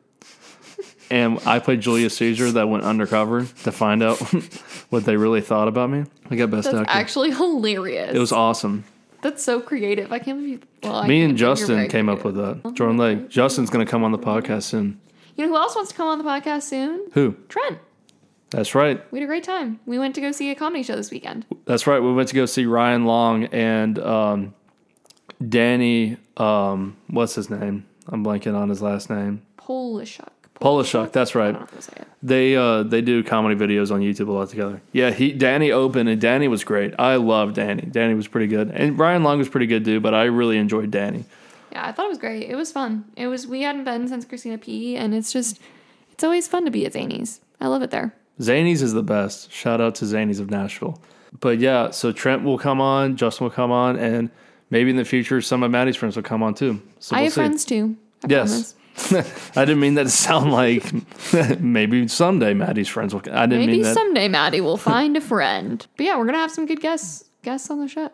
And 1.10 1.39
I 1.46 1.60
played 1.60 1.82
Julius 1.82 2.17
Caesar 2.17 2.51
that 2.53 2.70
went 2.70 2.84
undercover 2.86 3.46
to 3.63 3.72
find 3.72 4.01
out 4.01 4.20
what 4.93 5.05
they 5.05 5.17
really 5.17 5.41
thought 5.41 5.67
about 5.67 5.89
me. 5.89 6.05
I 6.29 6.35
got 6.35 6.51
best 6.51 6.65
That's 6.65 6.77
actor. 6.77 6.91
actually 6.91 7.31
hilarious. 7.31 8.15
it 8.15 8.19
was 8.19 8.31
awesome. 8.31 8.83
That's 9.23 9.41
so 9.43 9.59
creative. 9.59 10.12
I 10.12 10.19
can't 10.19 10.39
believe. 10.39 10.63
Well, 10.83 11.03
Me 11.05 11.23
and 11.23 11.35
Justin 11.35 11.88
came 11.88 12.09
up 12.09 12.23
with 12.23 12.35
that. 12.35 12.73
Jordan 12.75 12.97
Lake. 12.97 13.29
Justin's 13.29 13.71
going 13.71 13.83
to 13.83 13.89
come 13.89 14.03
on 14.03 14.12
the 14.12 14.19
podcast 14.19 14.63
soon. 14.63 15.01
You 15.35 15.45
know 15.45 15.53
who 15.53 15.57
else 15.57 15.75
wants 15.75 15.89
to 15.91 15.97
come 15.97 16.07
on 16.07 16.19
the 16.19 16.23
podcast 16.23 16.63
soon? 16.63 17.07
Who? 17.13 17.35
Trent. 17.50 17.79
That's 18.51 18.75
right. 18.75 19.03
We 19.12 19.17
had 19.19 19.23
a 19.23 19.27
great 19.27 19.43
time. 19.43 19.79
We 19.88 19.97
went 19.97 20.13
to 20.15 20.21
go 20.21 20.31
see 20.31 20.51
a 20.51 20.55
comedy 20.55 20.83
show 20.83 20.95
this 20.95 21.09
weekend. 21.09 21.47
That's 21.65 21.88
right. 21.88 22.00
We 22.00 22.13
went 22.13 22.29
to 22.29 22.35
go 22.35 22.45
see 22.45 22.67
Ryan 22.67 23.05
Long 23.05 23.45
and 23.45 23.97
um, 23.97 24.53
Danny. 25.50 26.17
Um, 26.38 26.97
what's 27.07 27.33
his 27.33 27.50
name? 27.50 27.88
I'm 28.09 28.23
blanking 28.23 28.55
on 28.55 28.69
his 28.69 28.81
last 28.83 29.09
name. 29.09 29.41
Polishchuk. 29.57 30.29
Polishchuk, 30.63 31.12
that's 31.12 31.36
right. 31.36 31.50
I 31.50 31.51
don't 31.51 31.62
know 31.62 31.67
how 31.67 31.75
to 31.75 31.82
say 31.82 31.93
it. 31.98 32.08
They 32.24 32.55
uh 32.55 32.84
they 32.84 33.01
do 33.01 33.22
comedy 33.24 33.55
videos 33.55 33.91
on 33.91 34.00
YouTube 34.01 34.30
a 34.30 34.32
lot 34.32 34.49
together. 34.49 34.82
Yeah, 34.93 35.12
he 35.12 35.34
Danny 35.34 35.71
opened 35.71 36.08
and 36.08 36.21
Danny 36.21 36.47
was 36.47 36.63
great. 36.63 36.93
I 36.97 37.17
love 37.17 37.54
Danny. 37.54 37.82
Danny 37.84 38.13
was 38.13 38.28
pretty 38.30 38.47
good, 38.47 38.71
and 38.71 38.97
Ryan 38.97 39.23
Long 39.23 39.38
was 39.39 39.49
pretty 39.49 39.67
good 39.67 39.84
too. 39.84 39.99
But 39.99 40.13
I 40.13 40.23
really 40.26 40.58
enjoyed 40.58 40.89
Danny. 40.89 41.26
Yeah, 41.73 41.86
I 41.86 41.91
thought 41.91 42.06
it 42.06 42.10
was 42.10 42.17
great. 42.19 42.49
It 42.49 42.56
was 42.56 42.71
fun. 42.71 43.04
It 43.17 43.28
was. 43.28 43.45
We 43.45 43.62
hadn't 43.63 43.84
been 43.84 44.08
since 44.08 44.23
Christina 44.26 44.58
P, 44.58 44.95
and 44.95 45.13
it's 45.13 45.34
just, 45.34 45.60
it's 46.12 46.23
always 46.23 46.47
fun 46.47 46.63
to 46.65 46.71
be 46.71 46.86
at 46.86 46.93
Zanies. 46.93 47.39
I 47.60 47.67
love 47.67 47.82
it 47.82 47.89
there. 47.91 48.13
Zanies 48.39 48.82
is 48.82 48.93
the 48.93 49.04
best. 49.04 49.52
Shout 49.52 49.82
out 49.82 49.95
to 49.95 50.06
Zanies 50.06 50.39
of 50.39 50.49
Nashville. 50.49 51.02
But 51.39 51.58
yeah, 51.60 51.89
so 51.91 52.12
Trent 52.12 52.43
will 52.43 52.58
come 52.60 52.80
on, 52.80 53.15
Justin 53.17 53.45
will 53.45 53.52
come 53.52 53.71
on, 53.71 53.97
and 53.97 54.30
maybe 54.69 54.91
in 54.91 54.95
the 54.97 55.04
future 55.06 55.41
some 55.41 55.62
of 55.63 55.71
Maddie's 55.71 55.95
friends 55.95 56.15
will 56.15 56.23
come 56.23 56.41
on 56.43 56.54
too. 56.54 56.80
So 56.99 57.15
I 57.15 57.19
we'll 57.19 57.23
have 57.26 57.34
see. 57.34 57.41
friends 57.41 57.65
too. 57.65 57.97
I 58.23 58.28
Yes. 58.30 58.49
promise. 58.52 58.76
I 59.56 59.65
didn't 59.65 59.79
mean 59.79 59.95
that 59.95 60.03
to 60.03 60.10
sound 60.10 60.51
like 60.51 60.84
maybe 61.60 62.08
someday 62.08 62.53
Maddie's 62.53 62.88
friends 62.89 63.13
will. 63.13 63.21
I 63.32 63.45
didn't 63.45 63.60
Maybe 63.65 63.71
mean 63.73 63.82
that. 63.84 63.93
someday 63.95 64.27
Maddie 64.27 64.62
will 64.62 64.77
find 64.93 65.17
a 65.17 65.21
friend. 65.21 65.86
But 65.97 66.06
yeah, 66.06 66.17
we're 66.17 66.25
gonna 66.25 66.38
have 66.38 66.51
some 66.51 66.65
good 66.65 66.79
guests 66.82 67.25
guests 67.41 67.69
on 67.69 67.79
the 67.79 67.88
show. 67.88 68.10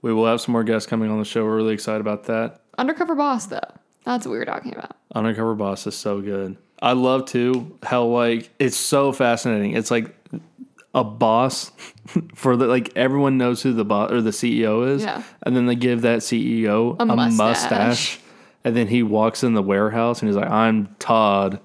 we 0.00 0.12
will 0.12 0.26
have 0.26 0.40
some 0.40 0.52
more 0.52 0.64
guests 0.64 0.88
coming 0.88 1.10
on 1.10 1.18
the 1.18 1.24
show. 1.24 1.44
We're 1.44 1.56
really 1.56 1.74
excited 1.74 2.00
about 2.00 2.24
that. 2.24 2.60
Undercover 2.78 3.14
boss 3.14 3.46
though. 3.46 3.60
That's 4.04 4.26
what 4.26 4.32
we 4.32 4.38
were 4.38 4.44
talking 4.44 4.74
about. 4.74 4.96
Undercover 5.14 5.54
Boss 5.54 5.86
is 5.86 5.94
so 5.96 6.20
good. 6.20 6.56
I 6.80 6.92
love 6.94 7.26
too 7.26 7.78
how 7.84 8.04
like 8.04 8.50
it's 8.58 8.76
so 8.76 9.12
fascinating. 9.12 9.72
It's 9.76 9.90
like 9.92 10.12
a 10.94 11.04
boss 11.04 11.70
for 12.34 12.56
the 12.56 12.66
like 12.66 12.96
everyone 12.96 13.38
knows 13.38 13.62
who 13.62 13.72
the 13.72 13.84
boss 13.84 14.10
or 14.10 14.20
the 14.20 14.30
CEO 14.30 14.88
is, 14.88 15.02
Yeah. 15.02 15.22
and 15.44 15.54
then 15.54 15.66
they 15.66 15.74
give 15.76 16.02
that 16.02 16.20
CEO 16.20 16.96
A 16.98 17.02
a, 17.02 17.06
mustache. 17.06 17.38
mustache. 17.38 18.18
And 18.64 18.76
then 18.76 18.88
he 18.88 19.02
walks 19.02 19.42
in 19.42 19.54
the 19.54 19.62
warehouse 19.62 20.20
and 20.20 20.28
he's 20.28 20.36
like, 20.36 20.50
"I'm 20.50 20.94
Todd." 20.98 21.60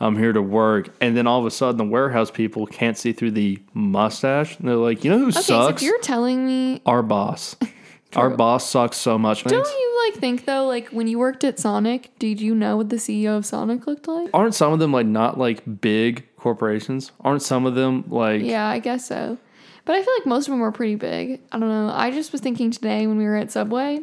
I'm 0.00 0.16
here 0.16 0.32
to 0.32 0.40
work, 0.40 0.90
and 1.00 1.16
then 1.16 1.26
all 1.26 1.40
of 1.40 1.46
a 1.46 1.50
sudden, 1.50 1.76
the 1.76 1.84
warehouse 1.84 2.30
people 2.30 2.66
can't 2.66 2.96
see 2.96 3.12
through 3.12 3.32
the 3.32 3.58
mustache. 3.74 4.56
And 4.56 4.68
they're 4.68 4.76
like, 4.76 5.02
"You 5.02 5.10
know 5.10 5.18
who 5.18 5.28
Okay, 5.30 5.40
sucks? 5.40 5.82
if 5.82 5.86
you're 5.86 5.98
telling 5.98 6.46
me, 6.46 6.80
Our 6.86 7.02
boss. 7.02 7.56
Our 8.16 8.30
boss 8.30 8.70
sucks 8.70 8.96
so 8.96 9.18
much, 9.18 9.42
don't 9.42 9.66
you 9.66 10.10
like 10.12 10.20
think 10.20 10.44
though, 10.46 10.66
like 10.66 10.88
when 10.90 11.08
you 11.08 11.18
worked 11.18 11.42
at 11.42 11.58
Sonic, 11.58 12.10
did 12.20 12.40
you 12.40 12.54
know 12.54 12.76
what 12.76 12.90
the 12.90 12.96
CEO 12.96 13.36
of 13.36 13.44
Sonic 13.44 13.86
looked 13.88 14.06
like? 14.08 14.30
Aren't 14.32 14.54
some 14.54 14.72
of 14.72 14.78
them 14.78 14.92
like 14.92 15.06
not 15.06 15.36
like 15.36 15.80
big 15.80 16.24
corporations? 16.36 17.10
Aren't 17.20 17.42
some 17.42 17.66
of 17.66 17.74
them 17.74 18.04
like 18.08 18.42
Yeah, 18.42 18.66
I 18.68 18.78
guess 18.78 19.04
so. 19.06 19.36
But 19.84 19.96
I 19.96 20.02
feel 20.02 20.14
like 20.20 20.26
most 20.26 20.46
of 20.46 20.52
them 20.52 20.60
were 20.60 20.70
pretty 20.72 20.94
big. 20.94 21.40
I 21.52 21.58
don't 21.58 21.68
know. 21.68 21.90
I 21.92 22.10
just 22.12 22.30
was 22.32 22.40
thinking 22.40 22.70
today 22.70 23.06
when 23.08 23.18
we 23.18 23.24
were 23.24 23.36
at 23.36 23.50
Subway 23.50 24.00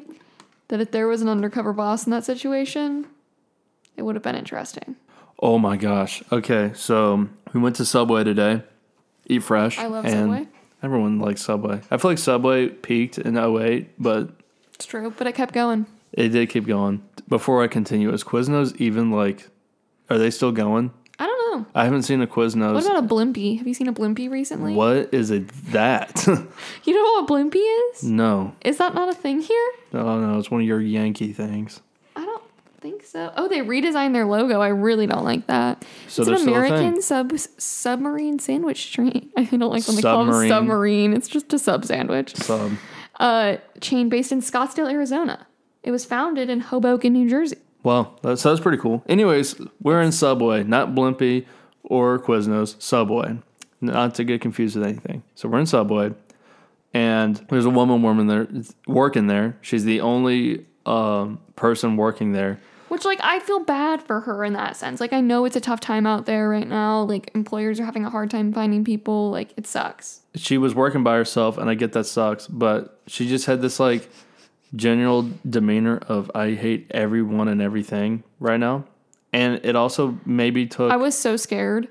that 0.69 0.81
if 0.81 0.91
there 0.91 1.07
was 1.07 1.21
an 1.21 1.29
undercover 1.29 1.73
boss 1.73 2.05
in 2.05 2.11
that 2.11 2.23
situation, 2.25 3.07
it 3.97 4.01
would 4.03 4.15
have 4.15 4.23
been 4.23 4.35
interesting. 4.35 4.95
Oh 5.39 5.57
my 5.59 5.77
gosh. 5.77 6.23
Okay, 6.31 6.71
so 6.75 7.27
we 7.53 7.59
went 7.59 7.75
to 7.77 7.85
Subway 7.85 8.23
today. 8.23 8.63
Eat 9.27 9.43
fresh. 9.43 9.77
I 9.77 9.87
love 9.87 10.05
and 10.05 10.13
Subway. 10.31 10.47
Everyone 10.83 11.19
likes 11.19 11.41
Subway. 11.41 11.81
I 11.91 11.97
feel 11.97 12.11
like 12.11 12.17
Subway 12.17 12.69
peaked 12.69 13.17
in 13.17 13.37
08, 13.37 13.89
but 14.01 14.29
It's 14.75 14.85
true, 14.85 15.13
but 15.17 15.27
it 15.27 15.33
kept 15.33 15.53
going. 15.53 15.85
it 16.13 16.29
did 16.29 16.49
keep 16.49 16.65
going. 16.67 17.03
Before 17.27 17.63
I 17.63 17.67
continue, 17.67 18.11
is 18.13 18.23
Quiznos 18.23 18.75
even 18.77 19.11
like 19.11 19.49
are 20.09 20.17
they 20.19 20.29
still 20.29 20.51
going? 20.51 20.91
I 21.55 21.59
know. 21.59 21.65
I 21.75 21.83
haven't 21.85 22.03
seen 22.03 22.21
a 22.21 22.27
Quiznos. 22.27 22.73
What 22.73 22.85
about 22.85 23.03
a 23.03 23.07
Blimpie? 23.07 23.57
Have 23.57 23.67
you 23.67 23.73
seen 23.73 23.87
a 23.87 23.93
Blimpie 23.93 24.29
recently? 24.29 24.73
what 24.73 25.13
is 25.13 25.31
it 25.31 25.47
that? 25.71 26.25
You 26.85 26.93
know 26.93 27.01
what 27.01 27.23
a 27.23 27.27
Blimpie 27.33 27.91
is? 27.93 28.03
no. 28.03 28.53
Is 28.63 28.77
that 28.77 28.93
not 28.93 29.09
a 29.09 29.13
thing 29.13 29.41
here? 29.41 29.71
No, 29.93 30.19
no, 30.19 30.37
it's 30.39 30.51
one 30.51 30.61
of 30.61 30.67
your 30.67 30.81
Yankee 30.81 31.33
things. 31.33 31.81
I 32.15 32.23
don't 32.25 32.43
think 32.79 33.03
so. 33.03 33.31
Oh, 33.37 33.47
they 33.47 33.59
redesigned 33.59 34.13
their 34.13 34.25
logo. 34.25 34.61
I 34.61 34.67
really 34.67 35.07
don't 35.07 35.23
like 35.23 35.47
that. 35.47 35.83
So 36.07 36.21
it's 36.21 36.29
an 36.31 36.37
still 36.37 36.55
a 36.55 36.61
thing. 36.61 36.73
American 36.73 37.01
sub 37.01 37.31
submarine 37.57 38.39
sandwich 38.39 38.93
train. 38.93 39.29
I 39.37 39.43
don't 39.45 39.61
like 39.71 39.87
when 39.87 39.95
they 39.95 40.01
call 40.01 40.23
Submarine. 40.25 40.49
them 40.49 40.57
submarine. 40.59 41.13
It's 41.13 41.27
just 41.27 41.53
a 41.53 41.59
sub 41.59 41.85
sandwich. 41.85 42.35
So 42.35 42.71
Uh, 43.19 43.57
chain 43.81 44.09
based 44.09 44.31
in 44.31 44.41
Scottsdale, 44.41 44.91
Arizona. 44.91 45.47
It 45.83 45.91
was 45.91 46.03
founded 46.05 46.49
in 46.49 46.59
Hoboken, 46.61 47.13
New 47.13 47.29
Jersey. 47.29 47.57
Well, 47.85 48.17
that 48.23 48.37
sounds 48.37 48.59
pretty 48.59 48.79
cool. 48.79 49.03
Anyways, 49.07 49.61
we're 49.79 50.01
in 50.01 50.11
Subway, 50.11 50.63
not 50.63 50.95
Blimpie 50.95 51.45
or 51.83 52.17
Quiznos, 52.17 52.81
Subway. 52.81 53.37
Not 53.79 54.15
to 54.15 54.23
get 54.23 54.41
confused 54.41 54.75
with 54.75 54.85
anything. 54.85 55.21
So 55.35 55.47
we're 55.47 55.59
in 55.59 55.67
Subway, 55.67 56.13
and 56.95 57.35
there's 57.49 57.65
a 57.65 57.69
woman 57.69 58.01
woman 58.01 58.25
there 58.25 58.47
working 58.87 59.27
there. 59.27 59.57
She's 59.61 59.83
the 59.83 60.01
only 60.01 60.65
um, 60.87 61.39
person 61.55 61.95
working 61.95 62.31
there. 62.31 62.59
Which, 62.87 63.05
like, 63.05 63.19
I 63.21 63.39
feel 63.39 63.59
bad 63.59 64.01
for 64.01 64.21
her 64.21 64.43
in 64.43 64.53
that 64.53 64.77
sense. 64.77 64.99
Like, 64.99 65.13
I 65.13 65.21
know 65.21 65.45
it's 65.45 65.55
a 65.55 65.61
tough 65.61 65.79
time 65.79 66.07
out 66.07 66.25
there 66.25 66.49
right 66.49 66.67
now. 66.67 67.03
Like, 67.03 67.29
employers 67.35 67.79
are 67.79 67.85
having 67.85 68.05
a 68.05 68.09
hard 68.09 68.31
time 68.31 68.51
finding 68.51 68.83
people. 68.83 69.29
Like, 69.29 69.53
it 69.57 69.67
sucks. 69.67 70.21
She 70.35 70.57
was 70.57 70.73
working 70.73 71.03
by 71.03 71.17
herself, 71.17 71.59
and 71.59 71.69
I 71.69 71.75
get 71.75 71.91
that 71.93 72.05
sucks, 72.05 72.47
but 72.47 72.99
she 73.05 73.27
just 73.27 73.45
had 73.45 73.61
this 73.61 73.79
like 73.79 74.09
general 74.75 75.29
demeanor 75.49 75.97
of 76.07 76.31
I 76.35 76.53
hate 76.53 76.87
everyone 76.91 77.47
and 77.47 77.61
everything 77.61 78.23
right 78.39 78.59
now. 78.59 78.85
And 79.33 79.59
it 79.65 79.75
also 79.75 80.17
maybe 80.25 80.65
took 80.65 80.91
I 80.91 80.95
was 80.95 81.17
so 81.17 81.35
scared. 81.35 81.87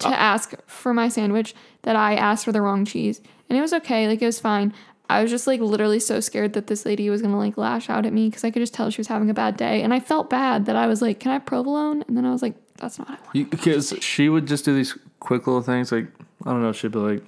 to 0.00 0.08
ask 0.08 0.54
for 0.66 0.94
my 0.94 1.08
sandwich 1.08 1.54
that 1.82 1.96
I 1.96 2.14
asked 2.14 2.44
for 2.44 2.52
the 2.52 2.62
wrong 2.62 2.84
cheese. 2.84 3.20
And 3.48 3.58
it 3.58 3.60
was 3.60 3.72
okay, 3.74 4.08
like 4.08 4.22
it 4.22 4.26
was 4.26 4.40
fine. 4.40 4.72
I 5.08 5.20
was 5.22 5.30
just 5.30 5.46
like 5.46 5.60
literally 5.60 6.00
so 6.00 6.20
scared 6.20 6.54
that 6.54 6.66
this 6.66 6.86
lady 6.86 7.10
was 7.10 7.20
gonna 7.20 7.38
like 7.38 7.58
lash 7.58 7.90
out 7.90 8.06
at 8.06 8.12
me 8.12 8.28
because 8.28 8.42
I 8.42 8.50
could 8.50 8.60
just 8.60 8.74
tell 8.74 8.90
she 8.90 9.00
was 9.00 9.08
having 9.08 9.28
a 9.30 9.34
bad 9.34 9.56
day. 9.56 9.82
And 9.82 9.92
I 9.92 10.00
felt 10.00 10.30
bad 10.30 10.66
that 10.66 10.76
I 10.76 10.86
was 10.86 11.02
like, 11.02 11.20
Can 11.20 11.30
I 11.30 11.34
have 11.34 11.46
provolone? 11.46 12.02
And 12.08 12.16
then 12.16 12.24
I 12.24 12.32
was 12.32 12.42
like, 12.42 12.54
That's 12.78 12.98
not 12.98 13.10
I. 13.10 13.42
Because 13.42 13.94
she 14.00 14.28
would 14.28 14.46
just 14.46 14.64
do 14.64 14.74
these 14.74 14.96
quick 15.20 15.46
little 15.46 15.62
things. 15.62 15.92
Like 15.92 16.06
I 16.44 16.50
don't 16.50 16.62
know, 16.62 16.72
she'd 16.72 16.92
be 16.92 16.98
like, 16.98 17.22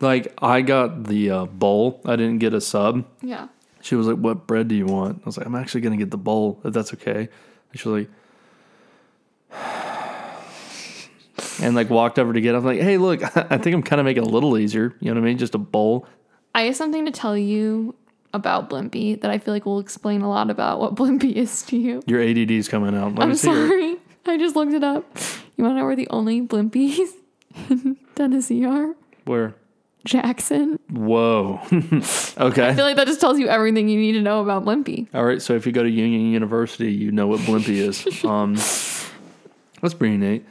like 0.00 0.32
I 0.40 0.62
got 0.62 1.04
the 1.04 1.30
uh, 1.30 1.44
bowl. 1.46 2.00
I 2.04 2.16
didn't 2.16 2.38
get 2.38 2.54
a 2.54 2.60
sub. 2.60 3.04
Yeah. 3.22 3.48
She 3.86 3.94
was 3.94 4.08
like, 4.08 4.16
"What 4.16 4.48
bread 4.48 4.66
do 4.66 4.74
you 4.74 4.86
want?" 4.86 5.22
I 5.22 5.26
was 5.26 5.38
like, 5.38 5.46
"I'm 5.46 5.54
actually 5.54 5.82
gonna 5.82 5.96
get 5.96 6.10
the 6.10 6.18
bowl 6.18 6.60
if 6.64 6.74
that's 6.74 6.92
okay." 6.94 7.28
And 7.70 7.80
she 7.80 7.88
was 7.88 8.06
like, 9.52 9.52
and 11.62 11.76
like 11.76 11.88
walked 11.88 12.18
over 12.18 12.32
to 12.32 12.40
get. 12.40 12.54
it. 12.54 12.58
I'm 12.58 12.64
like, 12.64 12.80
"Hey, 12.80 12.98
look, 12.98 13.22
I 13.36 13.56
think 13.58 13.74
I'm 13.74 13.82
kind 13.84 14.00
of 14.00 14.04
making 14.04 14.24
it 14.24 14.26
a 14.26 14.30
little 14.30 14.58
easier. 14.58 14.94
You 15.00 15.14
know 15.14 15.20
what 15.20 15.26
I 15.26 15.30
mean? 15.30 15.38
Just 15.38 15.54
a 15.54 15.58
bowl." 15.58 16.04
I 16.52 16.62
have 16.62 16.74
something 16.76 17.04
to 17.06 17.12
tell 17.12 17.38
you 17.38 17.94
about 18.34 18.68
Blimpie 18.68 19.20
that 19.20 19.30
I 19.30 19.38
feel 19.38 19.54
like 19.54 19.64
will 19.66 19.78
explain 19.78 20.22
a 20.22 20.28
lot 20.28 20.50
about 20.50 20.80
what 20.80 20.94
Blimpie 20.96 21.34
is 21.34 21.62
to 21.64 21.76
you. 21.76 22.02
Your 22.06 22.20
ADD 22.20 22.50
is 22.50 22.66
coming 22.68 22.96
out. 22.96 23.14
Let 23.14 23.28
I'm 23.28 23.34
sorry. 23.36 23.98
I 24.26 24.36
just 24.36 24.56
looked 24.56 24.72
it 24.72 24.82
up. 24.82 25.04
You 25.56 25.62
want 25.62 25.76
to 25.76 25.80
know 25.80 25.86
where 25.86 25.94
the 25.94 26.08
only 26.10 26.42
Blimpies 26.42 27.08
in 27.70 27.96
Tennessee 28.16 28.64
are? 28.64 28.96
Where? 29.24 29.54
Jackson. 30.06 30.78
Whoa. 30.90 31.60
okay. 32.38 32.68
I 32.68 32.74
feel 32.74 32.84
like 32.84 32.96
that 32.96 33.06
just 33.06 33.20
tells 33.20 33.38
you 33.38 33.48
everything 33.48 33.88
you 33.88 33.98
need 34.00 34.12
to 34.12 34.22
know 34.22 34.40
about 34.40 34.64
Blimpie. 34.64 35.06
All 35.14 35.24
right, 35.24 35.42
so 35.42 35.54
if 35.54 35.66
you 35.66 35.72
go 35.72 35.82
to 35.82 35.90
Union 35.90 36.32
University, 36.32 36.92
you 36.92 37.12
know 37.12 37.26
what 37.26 37.40
Blimpie 37.40 37.76
is. 37.76 38.06
Um, 38.24 38.54
that's 39.82 39.94
pretty 39.94 40.16
neat. 40.16 40.44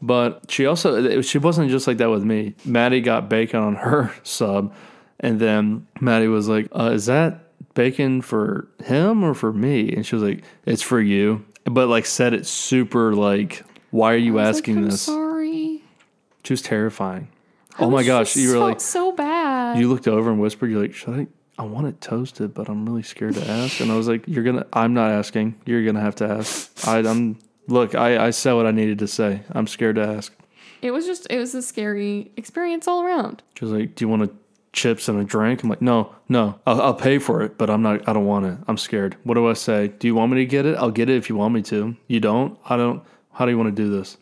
But 0.00 0.50
she 0.50 0.66
also 0.66 1.20
she 1.22 1.38
wasn't 1.38 1.70
just 1.70 1.86
like 1.86 1.96
that 1.98 2.10
with 2.10 2.22
me. 2.24 2.54
Maddie 2.64 3.00
got 3.00 3.28
bacon 3.28 3.60
on 3.60 3.74
her 3.76 4.14
sub, 4.22 4.74
and 5.18 5.40
then 5.40 5.86
Maddie 6.00 6.28
was 6.28 6.48
like, 6.48 6.68
uh, 6.72 6.90
"Is 6.92 7.06
that 7.06 7.40
bacon 7.74 8.20
for 8.20 8.68
him 8.84 9.24
or 9.24 9.34
for 9.34 9.52
me?" 9.52 9.92
And 9.92 10.04
she 10.06 10.14
was 10.14 10.22
like, 10.22 10.44
"It's 10.66 10.82
for 10.82 11.00
you," 11.00 11.44
but 11.64 11.88
like 11.88 12.06
said 12.06 12.32
it 12.34 12.46
super 12.46 13.14
like, 13.14 13.64
"Why 13.90 14.12
are 14.12 14.18
you 14.18 14.38
asking 14.38 14.76
like, 14.76 14.84
I'm 14.84 14.90
this?" 14.90 15.02
sorry. 15.02 15.82
She 16.44 16.52
was 16.52 16.62
terrifying. 16.62 17.28
Oh 17.78 17.90
my 17.90 18.02
gosh, 18.12 18.36
you 18.36 18.48
were 18.48 18.54
felt 18.54 18.68
like, 18.68 18.80
so 18.80 19.12
bad. 19.12 19.78
you 19.78 19.88
looked 19.88 20.08
over 20.08 20.30
and 20.30 20.40
whispered, 20.40 20.70
"You're 20.70 20.82
like, 20.82 20.94
should 20.94 21.14
I?" 21.14 21.26
I 21.56 21.62
want 21.64 21.86
it 21.86 22.00
toasted, 22.00 22.52
but 22.52 22.68
I'm 22.68 22.84
really 22.84 23.02
scared 23.04 23.34
to 23.34 23.48
ask. 23.48 23.80
And 23.80 23.90
I 23.92 23.96
was 23.96 24.08
like, 24.08 24.26
"You're 24.26 24.44
gonna. 24.44 24.66
I'm 24.72 24.94
not 24.94 25.10
asking. 25.10 25.54
You're 25.66 25.84
gonna 25.84 26.00
have 26.00 26.16
to 26.16 26.26
ask. 26.28 26.86
I, 26.86 26.98
I'm. 26.98 27.38
Look, 27.66 27.94
I, 27.94 28.26
I 28.26 28.30
said 28.30 28.52
what 28.54 28.66
I 28.66 28.70
needed 28.72 28.98
to 28.98 29.06
say. 29.08 29.42
I'm 29.52 29.66
scared 29.66 29.96
to 29.96 30.02
ask." 30.06 30.32
it 30.82 30.90
was 30.92 31.06
just 31.06 31.26
it 31.30 31.38
was 31.38 31.54
a 31.54 31.62
scary 31.62 32.30
experience 32.36 32.86
all 32.86 33.02
around. 33.02 33.42
She 33.58 33.64
was 33.64 33.72
like, 33.72 33.94
"Do 33.94 34.04
you 34.04 34.08
want 34.08 34.22
a 34.22 34.30
chips 34.72 35.08
and 35.08 35.18
a 35.18 35.24
drink?" 35.24 35.62
I'm 35.62 35.70
like, 35.70 35.80
"No, 35.80 36.14
no. 36.28 36.58
I'll, 36.66 36.82
I'll 36.82 36.94
pay 36.94 37.18
for 37.18 37.40
it, 37.42 37.56
but 37.56 37.70
I'm 37.70 37.80
not. 37.82 38.06
I 38.08 38.12
don't 38.12 38.26
want 38.26 38.44
it. 38.46 38.58
I'm 38.68 38.76
scared. 38.76 39.16
What 39.24 39.34
do 39.34 39.48
I 39.48 39.54
say? 39.54 39.88
Do 39.88 40.06
you 40.06 40.14
want 40.14 40.30
me 40.32 40.38
to 40.38 40.46
get 40.46 40.66
it? 40.66 40.76
I'll 40.76 40.90
get 40.90 41.08
it 41.08 41.16
if 41.16 41.30
you 41.30 41.36
want 41.36 41.54
me 41.54 41.62
to. 41.62 41.96
You 42.06 42.20
don't. 42.20 42.58
I 42.66 42.76
don't. 42.76 43.02
How 43.32 43.46
do 43.46 43.50
you 43.50 43.58
want 43.58 43.74
to 43.74 43.82
do 43.82 43.90
this? 43.90 44.18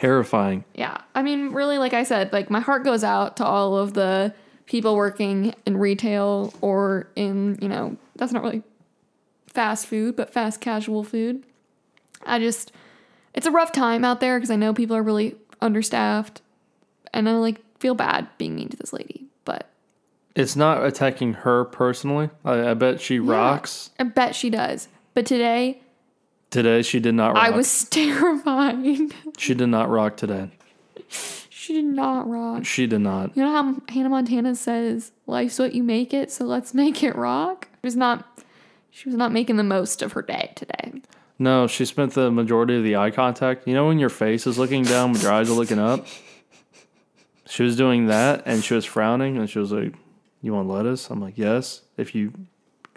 Terrifying. 0.00 0.64
Yeah. 0.74 0.98
I 1.14 1.22
mean, 1.22 1.50
really, 1.50 1.78
like 1.78 1.92
I 1.94 2.04
said, 2.04 2.32
like 2.32 2.50
my 2.50 2.60
heart 2.60 2.84
goes 2.84 3.02
out 3.02 3.36
to 3.38 3.44
all 3.44 3.76
of 3.76 3.94
the 3.94 4.32
people 4.66 4.94
working 4.96 5.54
in 5.66 5.76
retail 5.76 6.52
or 6.60 7.08
in, 7.16 7.58
you 7.60 7.68
know, 7.68 7.96
that's 8.16 8.32
not 8.32 8.42
really 8.42 8.62
fast 9.48 9.86
food, 9.86 10.14
but 10.14 10.32
fast 10.32 10.60
casual 10.60 11.02
food. 11.02 11.42
I 12.24 12.38
just, 12.38 12.70
it's 13.34 13.46
a 13.46 13.50
rough 13.50 13.72
time 13.72 14.04
out 14.04 14.20
there 14.20 14.38
because 14.38 14.50
I 14.50 14.56
know 14.56 14.72
people 14.74 14.96
are 14.96 15.02
really 15.02 15.34
understaffed 15.60 16.42
and 17.12 17.28
I 17.28 17.32
like 17.32 17.58
feel 17.80 17.94
bad 17.94 18.28
being 18.38 18.54
mean 18.54 18.68
to 18.68 18.76
this 18.76 18.92
lady, 18.92 19.26
but 19.44 19.68
It's 20.36 20.54
not 20.54 20.84
attacking 20.84 21.32
her 21.32 21.64
personally. 21.64 22.30
I, 22.44 22.70
I 22.70 22.74
bet 22.74 23.00
she 23.00 23.18
rocks. 23.18 23.90
I 23.98 24.04
bet 24.04 24.36
she 24.36 24.50
does. 24.50 24.88
But 25.14 25.26
today, 25.26 25.80
Today 26.50 26.82
she 26.82 27.00
did 27.00 27.14
not 27.14 27.34
rock. 27.34 27.44
I 27.44 27.50
was 27.50 27.84
terrified. 27.90 28.76
She 29.36 29.54
did 29.54 29.68
not 29.68 29.88
rock 29.90 30.16
today. 30.16 30.50
she 31.50 31.74
did 31.74 31.84
not 31.84 32.28
rock. 32.28 32.64
She 32.64 32.86
did 32.86 33.00
not. 33.00 33.36
You 33.36 33.42
know 33.42 33.52
how 33.52 33.92
Hannah 33.92 34.08
Montana 34.08 34.54
says, 34.54 35.12
"Life's 35.26 35.58
what 35.58 35.74
you 35.74 35.82
make 35.82 36.14
it, 36.14 36.30
so 36.30 36.44
let's 36.44 36.72
make 36.74 37.02
it 37.02 37.14
rock." 37.16 37.68
She 37.74 37.86
was 37.86 37.96
not. 37.96 38.42
She 38.90 39.08
was 39.08 39.16
not 39.16 39.30
making 39.32 39.56
the 39.56 39.64
most 39.64 40.02
of 40.02 40.12
her 40.12 40.22
day 40.22 40.52
today. 40.56 41.02
No, 41.38 41.66
she 41.68 41.84
spent 41.84 42.14
the 42.14 42.30
majority 42.32 42.76
of 42.76 42.82
the 42.82 42.96
eye 42.96 43.10
contact. 43.10 43.68
You 43.68 43.74
know 43.74 43.86
when 43.86 43.98
your 43.98 44.08
face 44.08 44.46
is 44.46 44.58
looking 44.58 44.82
down, 44.82 45.12
but 45.12 45.22
your 45.22 45.32
eyes 45.32 45.48
are 45.48 45.54
looking 45.54 45.78
up? 45.78 46.04
She 47.46 47.62
was 47.62 47.76
doing 47.76 48.06
that 48.06 48.42
and 48.44 48.64
she 48.64 48.74
was 48.74 48.84
frowning 48.84 49.36
and 49.38 49.48
she 49.48 49.58
was 49.60 49.70
like, 49.70 49.94
You 50.42 50.52
want 50.54 50.68
lettuce? 50.68 51.10
I'm 51.10 51.20
like, 51.20 51.38
Yes, 51.38 51.82
if 51.96 52.14
you 52.14 52.32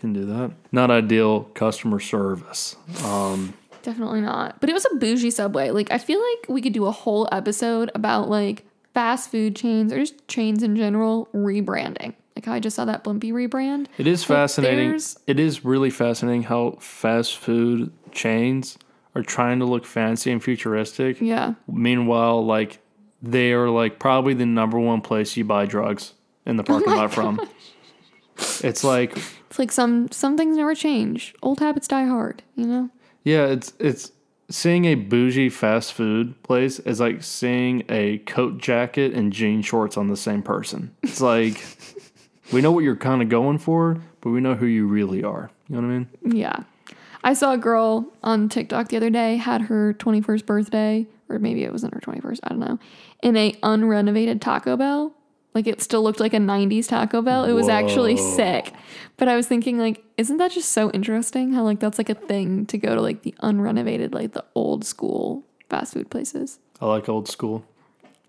can 0.02 0.12
do 0.14 0.26
that. 0.26 0.52
Not 0.72 0.92
ideal 0.92 1.46
customer 1.54 2.00
service. 2.00 2.76
Um, 3.06 3.54
Definitely 3.84 4.22
not. 4.22 4.60
But 4.60 4.70
it 4.70 4.74
was 4.74 4.86
a 4.92 4.96
bougie 4.96 5.32
Subway. 5.32 5.72
Like 5.72 5.92
I 5.92 5.98
feel 5.98 6.20
like 6.20 6.50
we 6.50 6.62
could 6.62 6.74
do 6.74 6.86
a 6.86 6.92
whole 6.92 7.28
episode 7.32 7.90
about 7.96 8.30
like 8.30 8.66
fast 8.94 9.32
food 9.32 9.56
chains 9.56 9.92
or 9.94 9.98
just 10.00 10.28
chains 10.28 10.62
in 10.64 10.76
general 10.76 11.28
rebranding. 11.34 12.14
Like 12.36 12.46
how 12.46 12.54
I 12.54 12.60
just 12.60 12.76
saw 12.76 12.86
that 12.86 13.04
Blimpie 13.04 13.32
rebrand. 13.32 13.88
it 13.98 14.08
is 14.08 14.22
Like, 14.22 14.38
fascinating. 14.38 15.00
It 15.28 15.40
is 15.40 15.66
really 15.66 15.90
fascinating 15.90 16.44
how 16.44 16.78
fast 16.80 17.38
food 17.38 17.92
chains 18.12 18.78
are 19.16 19.22
trying 19.24 19.60
to 19.60 19.66
look 19.66 19.86
fancy 19.86 20.32
and 20.32 20.42
futuristic. 20.44 21.20
Yeah. 21.20 21.56
Meanwhile, 21.68 22.46
like 22.46 22.80
they 23.22 23.52
are 23.54 23.70
like 23.70 24.00
probably 24.00 24.34
the 24.34 24.46
number 24.46 24.80
one 24.80 25.02
place 25.02 25.36
you 25.38 25.44
buy 25.44 25.66
drugs 25.66 26.14
in 26.46 26.56
the 26.58 26.64
parking 26.72 26.94
lot 26.96 27.14
from. 27.14 27.40
It's 28.64 28.84
like 28.84 29.18
It's 29.52 29.60
like 29.60 29.74
some 29.74 30.10
some 30.14 30.38
things 30.38 30.56
never 30.56 30.74
change. 30.74 31.36
Old 31.44 31.60
habits 31.60 31.86
die 31.86 32.06
hard, 32.06 32.42
you 32.56 32.66
know? 32.66 32.90
yeah, 33.26 33.48
it's 33.48 33.74
it's 33.80 34.14
seeing 34.50 34.86
a 34.86 34.96
bougie 34.96 35.50
fast 35.50 35.92
food 35.92 36.42
place 36.42 36.80
is 36.80 37.02
like 37.02 37.22
seeing 37.22 37.84
a 37.90 38.20
coat 38.20 38.60
jacket 38.60 39.14
and 39.14 39.34
jean 39.34 39.62
shorts 39.62 39.98
on 39.98 40.08
the 40.08 40.16
same 40.16 40.42
person. 40.42 40.96
It's 41.04 41.20
like 41.20 41.62
we 42.54 42.62
know 42.62 42.72
what 42.72 42.86
you're 42.86 42.96
kind 42.96 43.22
of 43.22 43.28
going 43.28 43.58
for, 43.58 44.02
but 44.22 44.30
we 44.30 44.40
know 44.40 44.56
who 44.56 44.68
you 44.68 44.88
really 44.88 45.22
are. 45.22 45.52
You 45.68 45.76
know 45.76 45.86
what 45.86 45.94
I 45.94 45.98
mean? 45.98 46.38
Yeah. 46.40 46.64
I 47.26 47.34
saw 47.34 47.52
a 47.52 47.58
girl 47.58 48.08
on 48.24 48.48
TikTok 48.48 48.88
the 48.88 48.96
other 48.96 49.10
day 49.10 49.36
had 49.36 49.64
her 49.64 49.94
21st 49.96 50.46
birthday, 50.46 51.08
or 51.28 51.40
maybe 51.40 51.66
it 51.66 51.74
wasn't 51.74 51.94
her 51.94 52.00
21st, 52.00 52.40
I 52.46 52.50
don't 52.50 52.60
know, 52.60 52.80
in 53.22 53.36
a 53.36 53.52
unrenovated 53.64 54.40
Taco 54.40 54.78
Bell. 54.78 55.14
Like 55.54 55.68
it 55.68 55.82
still 55.82 56.02
looked 56.02 56.20
like 56.20 56.34
a 56.34 56.38
90s 56.38 56.88
Taco 56.88 57.22
Bell. 57.22 57.44
It 57.44 57.54
was 57.54 57.68
actually 57.68 58.18
sick. 58.18 58.74
But 59.18 59.28
I 59.28 59.36
was 59.36 59.48
thinking 59.48 59.78
like 59.78 60.04
isn't 60.18 60.38
that 60.38 60.52
just 60.52 60.72
so 60.72 60.90
interesting 60.92 61.54
how 61.54 61.64
like 61.64 61.80
that's 61.80 61.98
like 61.98 62.10
a 62.10 62.16
thing 62.16 62.66
to 62.68 62.78
go 62.78 62.96
to 62.96 63.02
like 63.02 63.24
the 63.24 63.36
unrenovated 63.44 64.14
like 64.14 64.34
the 64.34 64.46
old 64.56 64.86
school 64.86 65.44
fast 65.70 65.94
food 65.94 66.10
places. 66.10 66.60
I 66.80 66.86
like 66.86 67.10
old 67.10 67.28
school. 67.28 67.66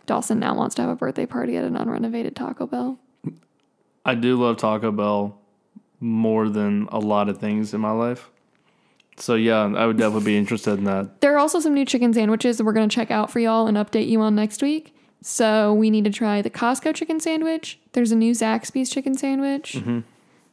Dawson 0.06 0.40
now 0.40 0.54
wants 0.54 0.74
to 0.76 0.82
have 0.82 0.90
a 0.90 0.96
birthday 0.96 1.26
party 1.26 1.56
at 1.56 1.64
an 1.64 1.74
unrenovated 1.74 2.34
Taco 2.34 2.66
Bell. 2.66 2.98
I 4.04 4.14
do 4.14 4.36
love 4.36 4.56
Taco 4.56 4.90
Bell 4.90 5.38
more 6.00 6.48
than 6.48 6.88
a 6.90 6.98
lot 6.98 7.28
of 7.28 7.38
things 7.38 7.72
in 7.72 7.80
my 7.80 7.92
life. 7.92 8.30
So 9.16 9.34
yeah, 9.34 9.62
I 9.62 9.86
would 9.86 9.98
definitely 9.98 10.26
be 10.26 10.36
interested 10.36 10.78
in 10.78 10.84
that. 10.84 11.20
There 11.20 11.34
are 11.34 11.38
also 11.38 11.60
some 11.60 11.74
new 11.74 11.84
chicken 11.84 12.12
sandwiches 12.12 12.58
that 12.58 12.64
we're 12.64 12.72
going 12.72 12.88
to 12.88 12.94
check 12.94 13.10
out 13.10 13.30
for 13.30 13.38
y'all 13.38 13.66
and 13.66 13.76
update 13.76 14.08
you 14.08 14.20
on 14.20 14.34
next 14.34 14.62
week. 14.62 14.94
So 15.22 15.72
we 15.74 15.90
need 15.90 16.04
to 16.04 16.10
try 16.10 16.42
the 16.42 16.50
Costco 16.50 16.94
chicken 16.94 17.20
sandwich. 17.20 17.78
There's 17.92 18.12
a 18.12 18.16
new 18.16 18.32
Zaxby's 18.32 18.90
chicken 18.90 19.14
sandwich. 19.16 19.80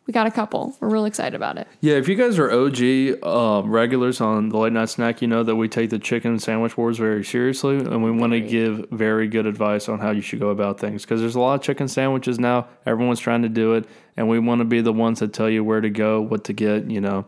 We 0.05 0.13
got 0.13 0.25
a 0.25 0.31
couple. 0.31 0.75
We're 0.79 0.89
real 0.89 1.05
excited 1.05 1.35
about 1.35 1.59
it. 1.59 1.67
Yeah, 1.81 1.93
if 1.95 2.07
you 2.07 2.15
guys 2.15 2.39
are 2.39 2.49
OG 2.49 3.19
uh, 3.21 3.61
regulars 3.67 4.19
on 4.21 4.49
the 4.49 4.57
late 4.57 4.73
night 4.73 4.89
snack, 4.89 5.21
you 5.21 5.27
know 5.27 5.43
that 5.43 5.55
we 5.55 5.67
take 5.69 5.91
the 5.91 5.99
chicken 5.99 6.39
sandwich 6.39 6.75
wars 6.77 6.97
very 6.97 7.23
seriously, 7.23 7.77
and 7.77 8.03
we 8.03 8.09
want 8.09 8.33
to 8.33 8.39
give 8.41 8.87
very 8.89 9.27
good 9.27 9.45
advice 9.45 9.87
on 9.87 9.99
how 9.99 10.09
you 10.09 10.21
should 10.21 10.39
go 10.39 10.49
about 10.49 10.79
things. 10.79 11.03
Because 11.03 11.21
there's 11.21 11.35
a 11.35 11.39
lot 11.39 11.55
of 11.55 11.61
chicken 11.61 11.87
sandwiches 11.87 12.39
now. 12.39 12.67
Everyone's 12.87 13.19
trying 13.19 13.43
to 13.43 13.49
do 13.49 13.75
it, 13.75 13.85
and 14.17 14.27
we 14.27 14.39
want 14.39 14.59
to 14.61 14.65
be 14.65 14.81
the 14.81 14.93
ones 14.93 15.19
that 15.19 15.31
tell 15.31 15.49
you 15.49 15.63
where 15.63 15.81
to 15.81 15.91
go, 15.91 16.21
what 16.21 16.43
to 16.45 16.53
get. 16.53 16.89
You 16.89 17.01
know, 17.01 17.21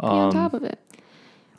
Be 0.00 0.06
on 0.06 0.32
top 0.32 0.54
of 0.54 0.62
it. 0.62 0.78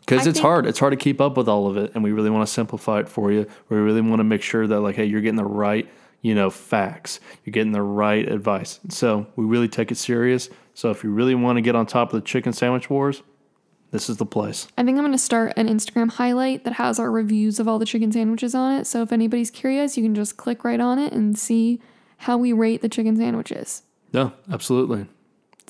Because 0.09 0.27
it's 0.27 0.39
think- 0.39 0.45
hard. 0.45 0.65
It's 0.65 0.79
hard 0.79 0.91
to 0.91 0.97
keep 0.97 1.21
up 1.21 1.37
with 1.37 1.47
all 1.47 1.67
of 1.67 1.77
it, 1.77 1.91
and 1.93 2.03
we 2.03 2.11
really 2.11 2.29
want 2.29 2.47
to 2.47 2.53
simplify 2.53 2.99
it 2.99 3.09
for 3.09 3.31
you. 3.31 3.47
We 3.69 3.77
really 3.77 4.01
want 4.01 4.19
to 4.19 4.23
make 4.23 4.41
sure 4.41 4.67
that 4.67 4.79
like, 4.79 4.95
hey, 4.95 5.05
you're 5.05 5.21
getting 5.21 5.35
the 5.35 5.45
right, 5.45 5.87
you 6.21 6.35
know, 6.35 6.49
facts. 6.49 7.19
You're 7.45 7.51
getting 7.51 7.71
the 7.71 7.81
right 7.81 8.27
advice. 8.27 8.79
So 8.89 9.27
we 9.35 9.45
really 9.45 9.67
take 9.67 9.91
it 9.91 9.95
serious. 9.95 10.49
So 10.73 10.89
if 10.89 11.03
you 11.03 11.11
really 11.11 11.35
want 11.35 11.57
to 11.57 11.61
get 11.61 11.75
on 11.75 11.85
top 11.85 12.13
of 12.13 12.21
the 12.21 12.25
chicken 12.25 12.53
sandwich 12.53 12.89
wars, 12.89 13.21
this 13.91 14.09
is 14.09 14.17
the 14.17 14.25
place. 14.25 14.67
I 14.77 14.83
think 14.83 14.97
I'm 14.97 15.03
going 15.03 15.11
to 15.11 15.17
start 15.17 15.53
an 15.57 15.67
Instagram 15.67 16.11
highlight 16.11 16.63
that 16.63 16.73
has 16.73 16.99
our 16.99 17.11
reviews 17.11 17.59
of 17.59 17.67
all 17.67 17.79
the 17.79 17.85
chicken 17.85 18.11
sandwiches 18.11 18.53
on 18.53 18.79
it. 18.79 18.85
So 18.85 19.01
if 19.01 19.11
anybody's 19.11 19.49
curious, 19.49 19.97
you 19.97 20.03
can 20.03 20.13
just 20.13 20.37
click 20.37 20.63
right 20.63 20.79
on 20.79 20.99
it 20.99 21.11
and 21.11 21.37
see 21.37 21.81
how 22.17 22.37
we 22.37 22.53
rate 22.53 22.81
the 22.81 22.89
chicken 22.89 23.15
sandwiches. 23.17 23.83
No, 24.13 24.33
absolutely. 24.51 25.07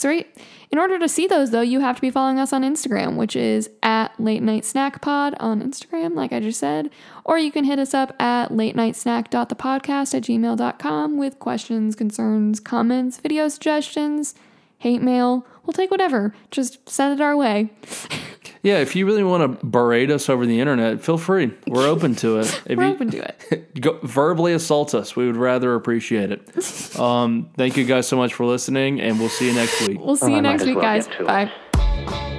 Right. 0.06 0.28
In 0.72 0.78
order 0.78 1.00
to 1.00 1.10
see 1.10 1.26
those, 1.26 1.50
though, 1.50 1.62
you 1.62 1.80
have 1.80 1.96
to 1.96 2.02
be 2.02 2.12
following 2.12 2.40
us 2.40 2.54
on 2.54 2.62
Instagram, 2.62 3.16
which 3.16 3.36
is 3.36 3.70
at 3.82 4.18
Late 4.20 4.44
Night 4.44 4.66
Snack 4.66 5.02
Pod 5.02 5.34
on 5.40 5.62
Instagram, 5.62 6.16
like 6.16 6.32
I 6.32 6.40
just 6.40 6.60
said. 6.60 6.92
Or 7.26 7.40
you 7.40 7.52
can 7.52 7.64
hit 7.64 7.80
us 7.80 7.94
up 7.94 8.20
at 8.22 8.52
late 8.52 8.76
night 8.76 8.96
snack.thepodcast 8.96 10.14
at 10.14 10.24
gmail.com 10.24 11.18
with 11.18 11.40
questions, 11.40 11.96
concerns, 11.96 12.60
comments, 12.60 13.18
video 13.18 13.48
suggestions, 13.48 14.36
hate 14.78 15.02
mail. 15.02 15.46
We'll 15.66 15.74
take 15.74 15.92
whatever. 15.92 16.34
Just 16.52 16.88
send 16.88 17.20
it 17.20 17.24
our 17.24 17.36
way. 17.36 17.72
Yeah, 18.62 18.80
if 18.80 18.96
you 18.96 19.06
really 19.06 19.24
want 19.24 19.60
to 19.60 19.66
berate 19.66 20.12
us 20.12 20.28
over 20.30 20.46
the 20.46 20.60
internet, 20.60 21.02
feel 21.02 21.18
free. 21.18 21.54
We're 21.68 21.88
open 21.88 22.16
to 22.16 22.40
it. 22.40 22.62
If 22.66 22.78
We're 22.78 22.88
you 22.88 22.92
open 22.94 23.10
to 23.12 23.18
it. 23.24 23.74
go, 23.82 24.00
verbally 24.04 24.54
assault 24.54 24.94
us, 24.94 25.16
we 25.16 25.26
would 25.26 25.38
rather 25.38 25.76
appreciate 25.76 26.32
it. 26.32 26.50
Um, 27.00 27.50
thank 27.56 27.78
you 27.78 27.86
guys 27.86 28.08
so 28.08 28.18
much 28.18 28.34
for 28.34 28.46
listening, 28.46 29.00
and 29.00 29.20
we'll 29.20 29.30
see 29.30 29.48
you 29.48 29.54
next 29.54 29.88
week. 29.88 30.00
We'll 30.00 30.18
see 30.18 30.26
I 30.26 30.30
you 30.30 30.42
might 30.42 30.50
next 30.50 30.66
week, 30.66 30.76
well 30.76 30.84
guys. 30.84 31.08
get 31.08 31.18
to 31.18 31.24
it. 31.24 31.28
Bye. 31.28 32.36